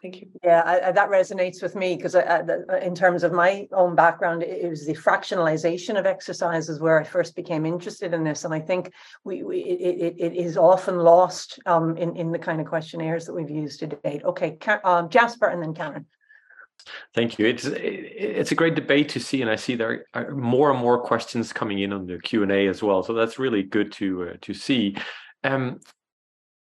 Thank 0.04 0.20
you. 0.20 0.28
Yeah, 0.44 0.64
I, 0.66 0.90
I, 0.90 0.92
that 0.92 1.10
resonates 1.10 1.64
with 1.64 1.78
me 1.78 1.96
because 1.96 2.14
in 2.14 2.94
terms 2.94 3.24
of 3.24 3.32
my 3.32 3.70
own 3.72 3.96
background, 3.96 4.44
it, 4.44 4.66
it, 4.66 4.70
was 4.70 4.86
the 4.86 4.96
fractionalization 4.96 5.98
of 5.98 6.06
exercises 6.06 6.82
where 6.82 7.00
I 7.00 7.06
first 7.06 7.38
became 7.38 7.66
interested 7.66 8.14
in 8.14 8.26
this, 8.26 8.44
and 8.44 8.54
I 8.54 8.60
think 8.60 8.92
we, 9.24 9.44
we 9.44 9.60
it, 9.62 10.16
it 10.20 10.36
is 10.36 10.58
often 10.58 10.98
lost 10.98 11.58
um, 11.66 11.96
in 11.96 12.18
in 12.18 12.34
the 12.34 12.38
kind 12.38 12.60
of 12.60 12.68
questionnaires 12.68 13.26
that 13.26 13.34
we've 13.34 13.50
used 13.50 13.80
to 13.80 13.88
date. 13.88 14.26
Okay, 14.26 14.58
um, 14.84 15.08
Jasper, 15.08 15.48
and 15.48 15.63
then 15.63 15.74
Karen. 15.74 16.06
Thank 17.16 17.39
you. 17.39 17.46
It's 17.46 17.63
it's 17.66 18.52
a 18.52 18.56
great 18.56 18.76
debate 18.76 19.08
to 19.10 19.22
see, 19.22 19.42
and 19.42 19.50
I 19.50 19.56
see 19.56 19.76
there 19.76 20.06
are 20.13 20.32
more 20.32 20.70
and 20.70 20.82
more 20.82 21.02
questions 21.02 21.54
coming 21.54 21.80
in 21.80 21.94
on 21.94 22.08
the 22.08 22.20
Q 22.20 22.44
and 22.44 22.52
A 22.52 22.68
as 22.68 22.84
well. 22.84 23.04
So 23.04 23.13
that's 23.13 23.39
really 23.39 23.63
good 23.63 23.94
to 23.94 24.32
uh, 24.32 24.34
to 24.42 24.54
see. 24.54 24.98
Um, 25.46 25.80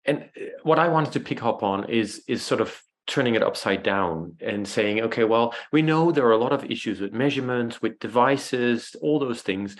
and 0.04 0.28
uh, 0.36 0.46
what 0.64 0.80
I 0.80 0.88
wanted 0.88 1.12
to 1.12 1.20
pick 1.20 1.44
up 1.44 1.62
on 1.62 1.88
is 1.88 2.24
is 2.26 2.42
sort 2.42 2.60
of 2.60 2.82
turning 3.10 3.34
it 3.34 3.42
upside 3.42 3.82
down 3.82 4.36
and 4.40 4.66
saying, 4.66 5.00
okay, 5.00 5.24
well, 5.24 5.52
we 5.72 5.82
know 5.82 6.12
there 6.12 6.26
are 6.26 6.32
a 6.32 6.38
lot 6.38 6.52
of 6.52 6.70
issues 6.70 7.00
with 7.00 7.12
measurements, 7.12 7.82
with 7.82 7.98
devices, 7.98 8.94
all 9.02 9.18
those 9.18 9.42
things. 9.42 9.76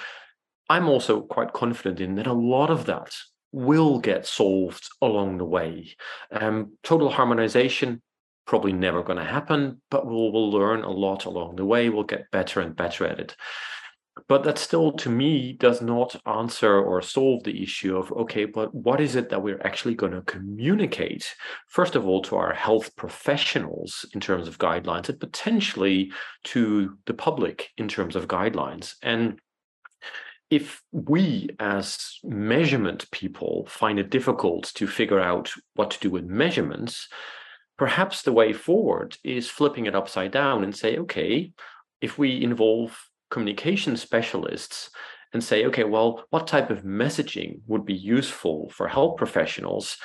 I'm 0.68 0.88
also 0.88 1.20
quite 1.20 1.52
confident 1.52 2.00
in 2.00 2.16
that 2.16 2.26
a 2.26 2.32
lot 2.32 2.70
of 2.70 2.86
that 2.86 3.14
will 3.52 4.00
get 4.00 4.26
solved 4.26 4.88
along 5.00 5.38
the 5.38 5.44
way. 5.44 5.96
Um, 6.32 6.76
total 6.82 7.08
harmonization 7.08 8.02
probably 8.46 8.72
never 8.72 9.02
going 9.02 9.18
to 9.18 9.24
happen, 9.24 9.80
but 9.90 10.06
we'll, 10.06 10.32
we'll 10.32 10.50
learn 10.50 10.82
a 10.82 10.90
lot 10.90 11.24
along 11.24 11.54
the 11.54 11.64
way. 11.64 11.88
We'll 11.88 12.02
get 12.02 12.30
better 12.32 12.60
and 12.60 12.74
better 12.74 13.06
at 13.06 13.20
it 13.20 13.36
but 14.28 14.44
that 14.44 14.58
still 14.58 14.92
to 14.92 15.08
me 15.08 15.52
does 15.52 15.80
not 15.80 16.16
answer 16.26 16.78
or 16.78 17.02
solve 17.02 17.44
the 17.44 17.62
issue 17.62 17.96
of 17.96 18.12
okay 18.12 18.44
but 18.44 18.74
what 18.74 19.00
is 19.00 19.16
it 19.16 19.28
that 19.28 19.42
we're 19.42 19.60
actually 19.62 19.94
going 19.94 20.12
to 20.12 20.22
communicate? 20.22 21.34
First 21.68 21.96
of 21.96 22.06
all 22.06 22.22
to 22.22 22.36
our 22.36 22.54
health 22.54 22.94
professionals 22.96 24.04
in 24.14 24.20
terms 24.20 24.48
of 24.48 24.58
guidelines 24.58 25.08
and 25.08 25.20
potentially 25.20 26.12
to 26.44 26.96
the 27.06 27.14
public 27.14 27.70
in 27.76 27.88
terms 27.88 28.16
of 28.16 28.28
guidelines. 28.28 28.94
And 29.02 29.40
if 30.50 30.82
we 30.90 31.48
as 31.60 32.18
measurement 32.24 33.10
people 33.12 33.66
find 33.68 33.98
it 33.98 34.10
difficult 34.10 34.72
to 34.74 34.86
figure 34.86 35.20
out 35.20 35.52
what 35.74 35.90
to 35.92 36.00
do 36.00 36.10
with 36.10 36.24
measurements 36.24 37.08
perhaps 37.78 38.22
the 38.22 38.32
way 38.32 38.52
forward 38.52 39.16
is 39.24 39.48
flipping 39.48 39.86
it 39.86 39.94
upside 39.94 40.32
down 40.32 40.64
and 40.64 40.76
say 40.76 40.98
okay 40.98 41.52
if 42.00 42.18
we 42.18 42.42
involve 42.42 42.98
communication 43.30 43.96
specialists 43.96 44.90
and 45.32 45.42
say, 45.42 45.64
okay, 45.66 45.84
well, 45.84 46.24
what 46.30 46.46
type 46.46 46.70
of 46.70 46.82
messaging 46.82 47.60
would 47.66 47.84
be 47.84 47.94
useful 47.94 48.68
for 48.70 48.88
health 48.88 49.16
professionals? 49.16 49.96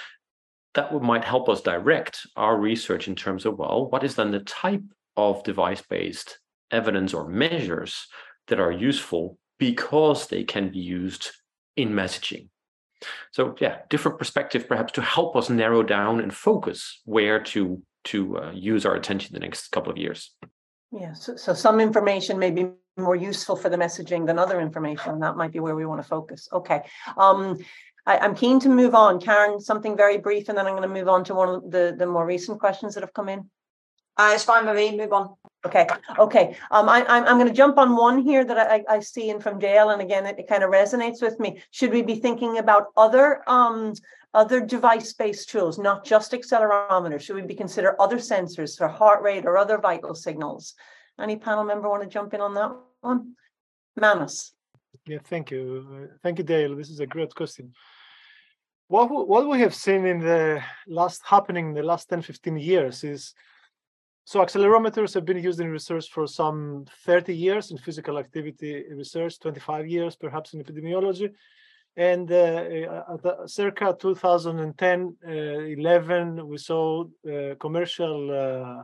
That 0.76 0.94
might 1.02 1.24
help 1.24 1.50
us 1.50 1.62
direct 1.62 2.28
our 2.36 2.58
research 2.58 3.08
in 3.08 3.16
terms 3.16 3.46
of, 3.46 3.58
well, 3.58 3.90
what 3.90 4.04
is 4.04 4.16
then 4.16 4.32
the 4.32 4.42
type 4.42 4.84
of 5.18 5.44
device 5.44 5.82
based 5.82 6.40
evidence 6.72 7.14
or 7.14 7.28
measures 7.28 8.08
that 8.48 8.60
are 8.60 8.72
useful 8.72 9.38
because 9.58 10.28
they 10.28 10.44
can 10.44 10.70
be 10.70 10.80
used 10.80 11.32
in 11.76 11.92
messaging? 11.92 12.50
So, 13.32 13.56
yeah, 13.60 13.80
different 13.90 14.20
perspective 14.20 14.68
perhaps 14.68 14.94
to 14.94 15.02
help 15.02 15.36
us 15.36 15.50
narrow 15.50 15.84
down 15.84 16.20
and 16.20 16.34
focus 16.34 17.02
where 17.06 17.42
to 17.44 17.82
to 18.06 18.38
uh, 18.38 18.52
use 18.54 18.86
our 18.86 18.96
attention 18.96 19.34
the 19.34 19.40
next 19.40 19.70
couple 19.70 19.92
of 19.92 19.98
years. 19.98 20.32
Yeah, 20.92 21.14
so, 21.14 21.36
so 21.36 21.54
some 21.54 21.80
information 21.80 22.38
may 22.38 22.52
be 22.52 22.68
more 22.98 23.16
useful 23.16 23.56
for 23.56 23.70
the 23.70 23.78
messaging 23.78 24.26
than 24.26 24.40
other 24.40 24.60
information. 24.62 25.14
And 25.14 25.24
That 25.24 25.38
might 25.38 25.52
be 25.52 25.60
where 25.60 25.76
we 25.76 25.86
want 25.86 26.02
to 26.02 26.08
focus. 26.08 26.48
Okay. 26.52 26.82
Um, 27.18 27.58
I, 28.06 28.24
am 28.24 28.36
keen 28.36 28.60
to 28.62 28.70
move 28.70 28.96
on. 28.96 29.20
Karen, 29.20 29.60
something 29.60 29.98
very 29.98 30.18
brief, 30.18 30.50
and 30.50 30.58
then 30.58 30.66
I'm 30.66 30.76
going 30.76 30.88
to 30.88 30.94
move 30.94 31.08
on 31.08 31.24
to 31.26 31.36
one 31.36 31.50
of 31.50 31.72
the, 31.72 31.96
the 31.98 32.06
more 32.06 32.26
recent 32.26 32.60
questions 32.60 32.94
that 32.94 33.02
have 33.02 33.14
come 33.14 33.30
in. 33.30 33.50
Uh, 34.18 34.32
it's 34.34 34.44
fine, 34.44 34.66
Marie. 34.66 34.96
Move 34.96 35.12
on. 35.12 35.36
Okay. 35.66 35.88
Okay. 36.18 36.56
Um, 36.72 36.88
I, 36.88 37.04
I'm, 37.08 37.26
I'm 37.26 37.38
going 37.38 37.50
to 37.50 37.54
jump 37.54 37.78
on 37.78 37.96
one 37.98 38.20
here 38.20 38.46
that 38.46 38.58
I, 38.58 38.84
I 38.88 39.00
see 39.00 39.30
in 39.30 39.42
from 39.42 39.60
Dale, 39.60 39.90
and 39.90 40.02
again, 40.02 40.26
it, 40.26 40.40
it 40.40 40.48
kind 40.48 40.64
of 40.64 40.70
resonates 40.70 41.22
with 41.22 41.40
me. 41.40 41.62
Should 41.72 41.92
we 41.92 42.02
be 42.02 42.16
thinking 42.16 42.60
about 42.60 42.88
other 42.96 43.42
um, 43.50 43.94
other 44.34 44.60
device-based 44.60 45.50
tools, 45.50 45.80
not 45.80 46.06
just 46.06 46.34
accelerometers? 46.34 47.22
Should 47.22 47.38
we 47.38 47.42
be 47.42 47.56
consider 47.56 48.00
other 48.00 48.18
sensors 48.18 48.78
for 48.78 48.88
heart 48.88 49.22
rate 49.24 49.46
or 49.46 49.58
other 49.58 49.78
vital 49.78 50.14
signals? 50.14 50.76
Any 51.20 51.38
panel 51.38 51.64
member 51.64 51.90
want 51.90 52.04
to 52.04 52.10
jump 52.10 52.34
in 52.34 52.42
on 52.42 52.54
that 52.56 52.72
one? 53.02 53.36
Manos. 53.96 54.54
Yeah, 55.08 55.20
thank 55.24 55.52
you. 55.52 56.10
Thank 56.24 56.40
you, 56.40 56.44
Dale. 56.44 56.76
This 56.76 56.90
is 56.90 57.00
a 57.00 57.08
great 57.08 57.34
question. 57.34 57.74
What, 58.88 59.10
what 59.10 59.48
we 59.48 59.60
have 59.62 59.74
seen 59.74 60.06
in 60.06 60.20
the 60.20 60.62
last 60.88 61.22
happening 61.26 61.70
in 61.70 61.74
the 61.74 61.84
last 61.84 62.10
10, 62.10 62.22
15 62.22 62.58
years 62.58 63.04
is 63.04 63.34
so 64.28 64.40
accelerometers 64.40 65.14
have 65.14 65.24
been 65.24 65.38
used 65.38 65.60
in 65.60 65.70
research 65.70 66.10
for 66.10 66.26
some 66.26 66.86
30 67.06 67.36
years 67.36 67.70
in 67.70 67.78
physical 67.78 68.18
activity 68.18 68.84
research, 68.92 69.40
25 69.40 69.88
years 69.88 70.16
perhaps 70.16 70.54
in 70.54 70.64
epidemiology. 70.64 71.32
And 71.96 72.32
uh, 72.32 73.46
circa 73.46 73.96
2010, 74.00 75.18
uh, 75.26 75.32
11, 75.32 76.48
we 76.48 76.58
saw 76.58 77.04
uh, 77.04 77.56
commercial 77.60 78.32
uh, 78.32 78.84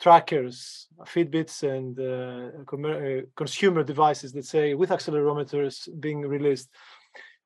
trackers, 0.00 0.86
Fitbits, 1.00 1.62
and 1.62 1.98
uh, 1.98 2.88
uh, 2.88 3.22
consumer 3.36 3.82
devices, 3.82 4.34
let's 4.34 4.48
say, 4.48 4.74
with 4.74 4.90
accelerometers 4.90 5.88
being 6.00 6.20
released. 6.22 6.68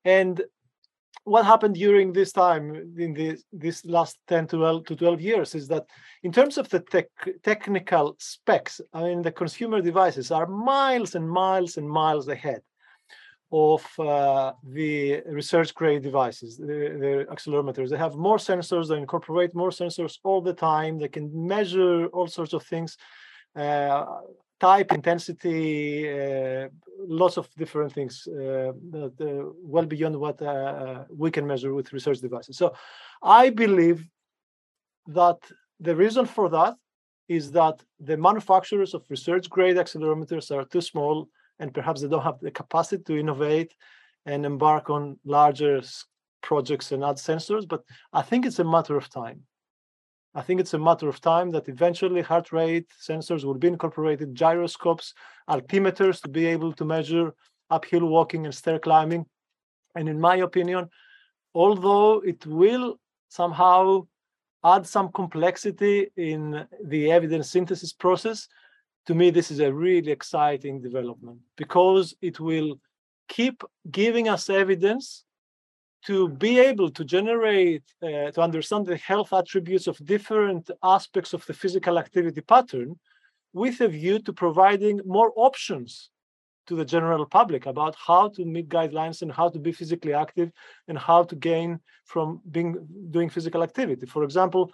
And 0.05 0.43
what 1.25 1.45
happened 1.45 1.75
during 1.77 2.13
this 2.13 2.33
time 2.33 2.95
in 2.99 3.15
this 3.15 3.45
this 3.53 3.85
last 3.85 4.19
10 4.29 4.49
to 4.49 4.57
12, 4.57 4.85
to 4.87 4.97
12 4.97 5.21
years 5.21 5.55
is 5.55 5.69
that 5.69 5.87
in 6.23 6.33
terms 6.33 6.59
of 6.59 6.69
the 6.69 6.81
tech, 6.81 7.07
technical 7.43 8.17
specs 8.19 8.81
i 8.93 9.03
mean 9.05 9.23
the 9.23 9.31
consumer 9.31 9.81
devices 9.81 10.31
are 10.31 10.47
miles 10.47 11.15
and 11.15 11.29
miles 11.29 11.77
and 11.77 11.89
miles 11.89 12.29
ahead 12.29 12.61
of 13.53 13.87
uh, 13.99 14.53
the 14.65 15.21
research 15.27 15.75
grade 15.75 16.03
devices 16.03 16.57
the, 16.57 16.67
the 17.05 17.27
accelerometers 17.31 17.91
they 17.91 17.99
have 17.99 18.15
more 18.15 18.39
sensors 18.39 18.89
they 18.89 18.97
incorporate 18.97 19.55
more 19.55 19.71
sensors 19.71 20.19
all 20.25 20.41
the 20.41 20.55
time 20.55 20.99
they 20.99 21.09
can 21.09 21.31
measure 21.47 22.07
all 22.07 22.27
sorts 22.27 22.55
of 22.55 22.63
things 22.63 22.97
uh, 23.55 24.05
type, 24.63 24.93
intensity, 24.93 26.09
uh, 26.09 26.69
lots 27.23 27.37
of 27.37 27.45
different 27.63 27.93
things 27.93 28.15
uh, 28.29 28.71
that, 28.95 29.15
uh, 29.21 29.51
well 29.75 29.85
beyond 29.85 30.15
what 30.25 30.41
uh, 30.41 31.05
we 31.23 31.31
can 31.33 31.45
measure 31.45 31.75
with 31.75 31.93
research 31.93 32.21
devices. 32.21 32.57
So 32.57 32.67
I 33.23 33.51
believe 33.51 33.99
that 35.09 35.41
the 35.81 35.97
reason 35.97 36.27
for 36.27 36.49
that 36.51 36.75
is 37.29 37.51
that 37.59 37.77
the 37.99 38.17
manufacturers 38.17 38.95
of 38.95 39.03
research 39.11 39.51
grade 39.51 39.77
accelerometers 39.77 40.47
are 40.57 40.65
too 40.65 40.81
small 40.81 41.29
and 41.63 41.73
perhaps 41.73 42.01
they 42.01 42.09
don't 42.09 42.25
have 42.25 42.41
the 42.41 42.51
capacity 42.51 43.05
to 43.05 43.17
innovate 43.17 43.73
and 44.27 44.45
embark 44.45 44.91
on 44.91 45.17
larger 45.25 45.81
projects 46.43 46.91
and 46.91 47.05
add 47.05 47.17
sensors. 47.17 47.67
But 47.69 47.83
I 48.13 48.23
think 48.23 48.45
it's 48.45 48.59
a 48.59 48.65
matter 48.65 48.97
of 48.97 49.09
time. 49.09 49.43
I 50.35 50.43
think 50.43 50.59
it's 50.59 50.75
a 50.75 50.79
matter 50.89 51.09
of 51.09 51.21
time 51.21 51.53
that 51.53 51.69
eventually 51.69 52.21
heart 52.21 52.51
rate 52.51 52.89
sensors 53.09 53.45
will 53.45 53.61
be 53.65 53.69
incorporated, 53.69 54.35
gyroscopes, 54.35 55.15
altimeters 55.49 56.21
to 56.23 56.29
be 56.29 56.47
able 56.47 56.73
to 56.73 56.85
measure 56.85 57.33
uphill 57.71 58.07
walking 58.07 58.45
and 58.45 58.55
stair 58.55 58.81
climbing. 58.81 59.25
And 59.95 60.09
in 60.09 60.19
my 60.19 60.37
opinion, 60.49 60.89
although 61.55 62.21
it 62.33 62.45
will 62.45 62.99
somehow 63.29 64.09
add 64.65 64.85
some 64.85 65.13
complexity 65.13 66.09
in 66.17 66.67
the 66.85 67.13
evidence 67.13 67.51
synthesis 67.51 67.93
process, 67.93 68.49
to 69.07 69.15
me, 69.15 69.31
this 69.31 69.51
is 69.51 69.61
a 69.61 69.73
really 69.73 70.13
exciting 70.13 70.81
development 70.81 71.39
because 71.57 72.15
it 72.21 72.39
will 72.39 72.79
keep 73.29 73.63
giving 73.91 74.29
us 74.29 74.49
evidence 74.49 75.25
to 76.07 76.29
be 76.29 76.59
able 76.59 76.91
to 76.91 77.05
generate, 77.05 77.85
uh, 78.03 78.31
to 78.33 78.41
understand 78.41 78.87
the 78.87 78.97
health 78.97 79.33
attributes 79.33 79.87
of 79.87 80.05
different 80.05 80.71
aspects 80.83 81.33
of 81.33 81.45
the 81.47 81.55
physical 81.55 81.99
activity 81.99 82.41
pattern 82.41 82.99
with 83.53 83.81
a 83.81 83.89
view 83.89 84.19
to 84.19 84.33
providing 84.33 85.01
more 85.05 85.33
options 85.37 86.11
to 86.67 86.77
the 86.77 86.85
general 86.85 87.27
public 87.27 87.67
about 87.67 87.97
how 88.07 88.29
to 88.29 88.45
meet 88.45 88.69
guidelines 88.69 89.23
and 89.23 89.33
how 89.33 89.49
to 89.49 89.59
be 89.59 89.73
physically 89.73 90.15
active 90.15 90.51
and 90.89 90.97
how 90.99 91.23
to 91.25 91.35
gain 91.35 91.79
from 92.05 92.41
being 92.51 92.87
doing 93.11 93.29
physical 93.29 93.63
activity. 93.63 94.07
For 94.07 94.23
example, 94.25 94.73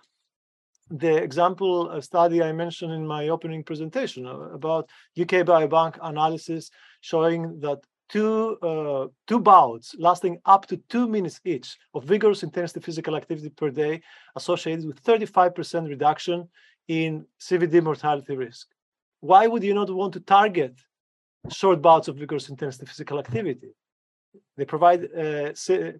the 0.91 1.17
example 1.17 2.01
study 2.01 2.43
I 2.43 2.53
mentioned 2.53 2.93
in 2.93 3.07
my 3.07 3.29
opening 3.29 3.63
presentation 3.63 4.27
uh, 4.27 4.37
about 4.53 4.89
UK 5.21 5.45
Biobank 5.45 5.99
analysis 6.03 6.71
showing 7.01 7.61
that 7.61 7.79
two 8.09 8.57
uh, 8.63 9.07
two 9.27 9.39
bouts 9.39 9.95
lasting 9.99 10.39
up 10.47 10.67
to 10.67 10.77
two 10.89 11.07
minutes 11.07 11.41
each 11.45 11.77
of 11.95 12.05
vigorous 12.05 12.43
intensity 12.43 12.81
physical 12.81 13.17
activity 13.17 13.51
per 13.51 13.71
day 13.71 14.01
associated 14.37 14.87
with 14.87 15.03
35% 15.03 15.89
reduction 15.89 16.49
in 16.89 17.27
CVD 17.41 17.83
mortality 17.83 18.35
risk. 18.35 18.69
Why 19.21 19.47
would 19.47 19.63
you 19.63 19.75
not 19.75 19.91
want 19.91 20.15
to 20.15 20.21
target 20.21 20.75
short 21.51 21.83
bouts 21.83 22.09
of 22.09 22.17
vigorous 22.17 22.49
intensity 22.49 22.87
physical 22.87 23.19
activity? 23.19 23.69
They 24.57 24.65
provide 24.65 25.05
uh, 25.05 25.53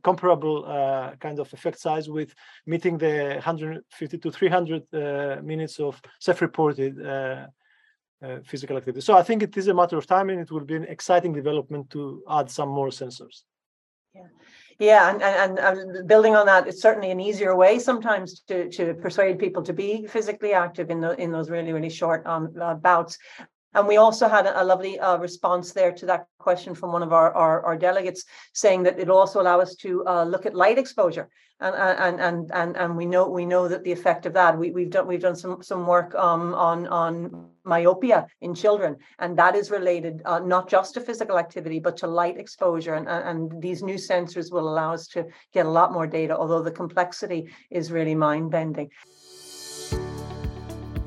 comparable 0.03 0.65
uh, 0.67 1.17
kind 1.17 1.39
of 1.39 1.53
effect 1.53 1.79
size 1.79 2.09
with 2.09 2.35
meeting 2.67 2.99
the 2.99 3.35
150 3.35 4.19
to 4.19 4.31
300 4.31 4.83
uh, 4.93 5.43
minutes 5.43 5.79
of 5.79 6.01
self-reported 6.21 7.07
uh, 7.07 7.47
uh, 8.21 8.39
physical 8.45 8.77
activity. 8.77 9.01
So 9.01 9.17
I 9.17 9.23
think 9.23 9.43
it 9.43 9.57
is 9.57 9.69
a 9.69 9.75
matter 9.75 9.97
of 9.97 10.07
time, 10.07 10.29
and 10.31 10.41
it 10.41 10.51
will 10.51 10.65
be 10.65 10.77
an 10.77 10.85
exciting 10.85 11.33
development 11.33 11.91
to 11.91 12.23
add 12.29 12.51
some 12.51 12.69
more 12.69 12.89
sensors. 12.89 13.43
Yeah, 14.15 14.23
yeah, 14.79 15.11
and, 15.11 15.23
and, 15.23 15.59
and 15.59 16.09
building 16.09 16.35
on 16.35 16.47
that, 16.47 16.67
it's 16.67 16.83
certainly 16.83 17.11
an 17.11 17.21
easier 17.21 17.55
way 17.55 17.79
sometimes 17.79 18.41
to 18.49 18.69
to 18.71 18.95
persuade 18.95 19.39
people 19.39 19.63
to 19.63 19.73
be 19.73 20.07
physically 20.07 20.53
active 20.53 20.91
in 20.91 21.01
the 21.01 21.21
in 21.21 21.31
those 21.31 21.51
really 21.51 21.73
really 21.73 21.91
short 21.91 22.27
um, 22.27 22.53
uh, 22.61 22.75
bouts. 22.75 23.19
And 23.75 23.87
we 23.87 23.97
also 23.97 24.29
had 24.29 24.47
a, 24.47 24.65
lovely 24.65 24.99
uh, 24.99 25.19
response 25.19 25.73
there 25.73 25.93
to 25.93 26.07
that 26.07 26.27
question 26.39 26.75
from 26.75 26.93
one 26.93 27.03
of 27.03 27.13
our, 27.13 27.33
our, 27.35 27.65
our 27.65 27.77
delegates, 27.77 28.25
saying 28.53 28.83
that 28.85 28.99
it 28.99 29.11
also 29.11 29.41
allow 29.41 29.61
us 29.61 29.75
to 29.77 30.07
uh, 30.07 30.25
look 30.25 30.47
at 30.47 30.55
light 30.55 30.79
exposure, 30.79 31.29
and 31.61 31.75
and 31.75 32.21
and 32.21 32.51
and 32.55 32.77
and 32.77 32.97
we 32.97 33.05
know 33.05 33.29
we 33.29 33.45
know 33.45 33.67
that 33.67 33.83
the 33.83 33.93
effect 33.93 34.27
of 34.27 34.33
that. 34.35 34.57
We, 34.57 34.71
we've 34.71 34.91
done 34.91 35.07
we've 35.07 35.21
done 35.21 35.37
some 35.37 35.63
some 35.63 35.87
work 35.87 36.15
um, 36.15 36.55
on 36.55 36.87
on 36.87 37.49
myopia 37.65 38.27
in 38.41 38.55
children, 38.55 38.97
and 39.19 39.37
that 39.39 39.57
is 39.57 39.71
related 39.71 40.23
uh, 40.25 40.39
not 40.39 40.69
just 40.69 40.95
to 40.95 41.01
physical 41.01 41.39
activity 41.39 41.81
but 41.81 41.97
to 41.99 42.07
light 42.07 42.39
exposure. 42.39 42.95
And, 42.95 43.09
and 43.09 43.61
these 43.61 43.83
new 43.83 43.97
sensors 43.97 44.53
will 44.53 44.69
allow 44.69 44.93
us 44.95 45.09
to 45.09 45.27
get 45.53 45.67
a 45.67 45.71
lot 45.71 45.93
more 45.93 46.07
data, 46.07 46.37
although 46.37 46.63
the 46.63 46.71
complexity 46.71 47.51
is 47.71 47.91
really 47.91 48.15
mind 48.15 48.51
bending. 48.51 48.91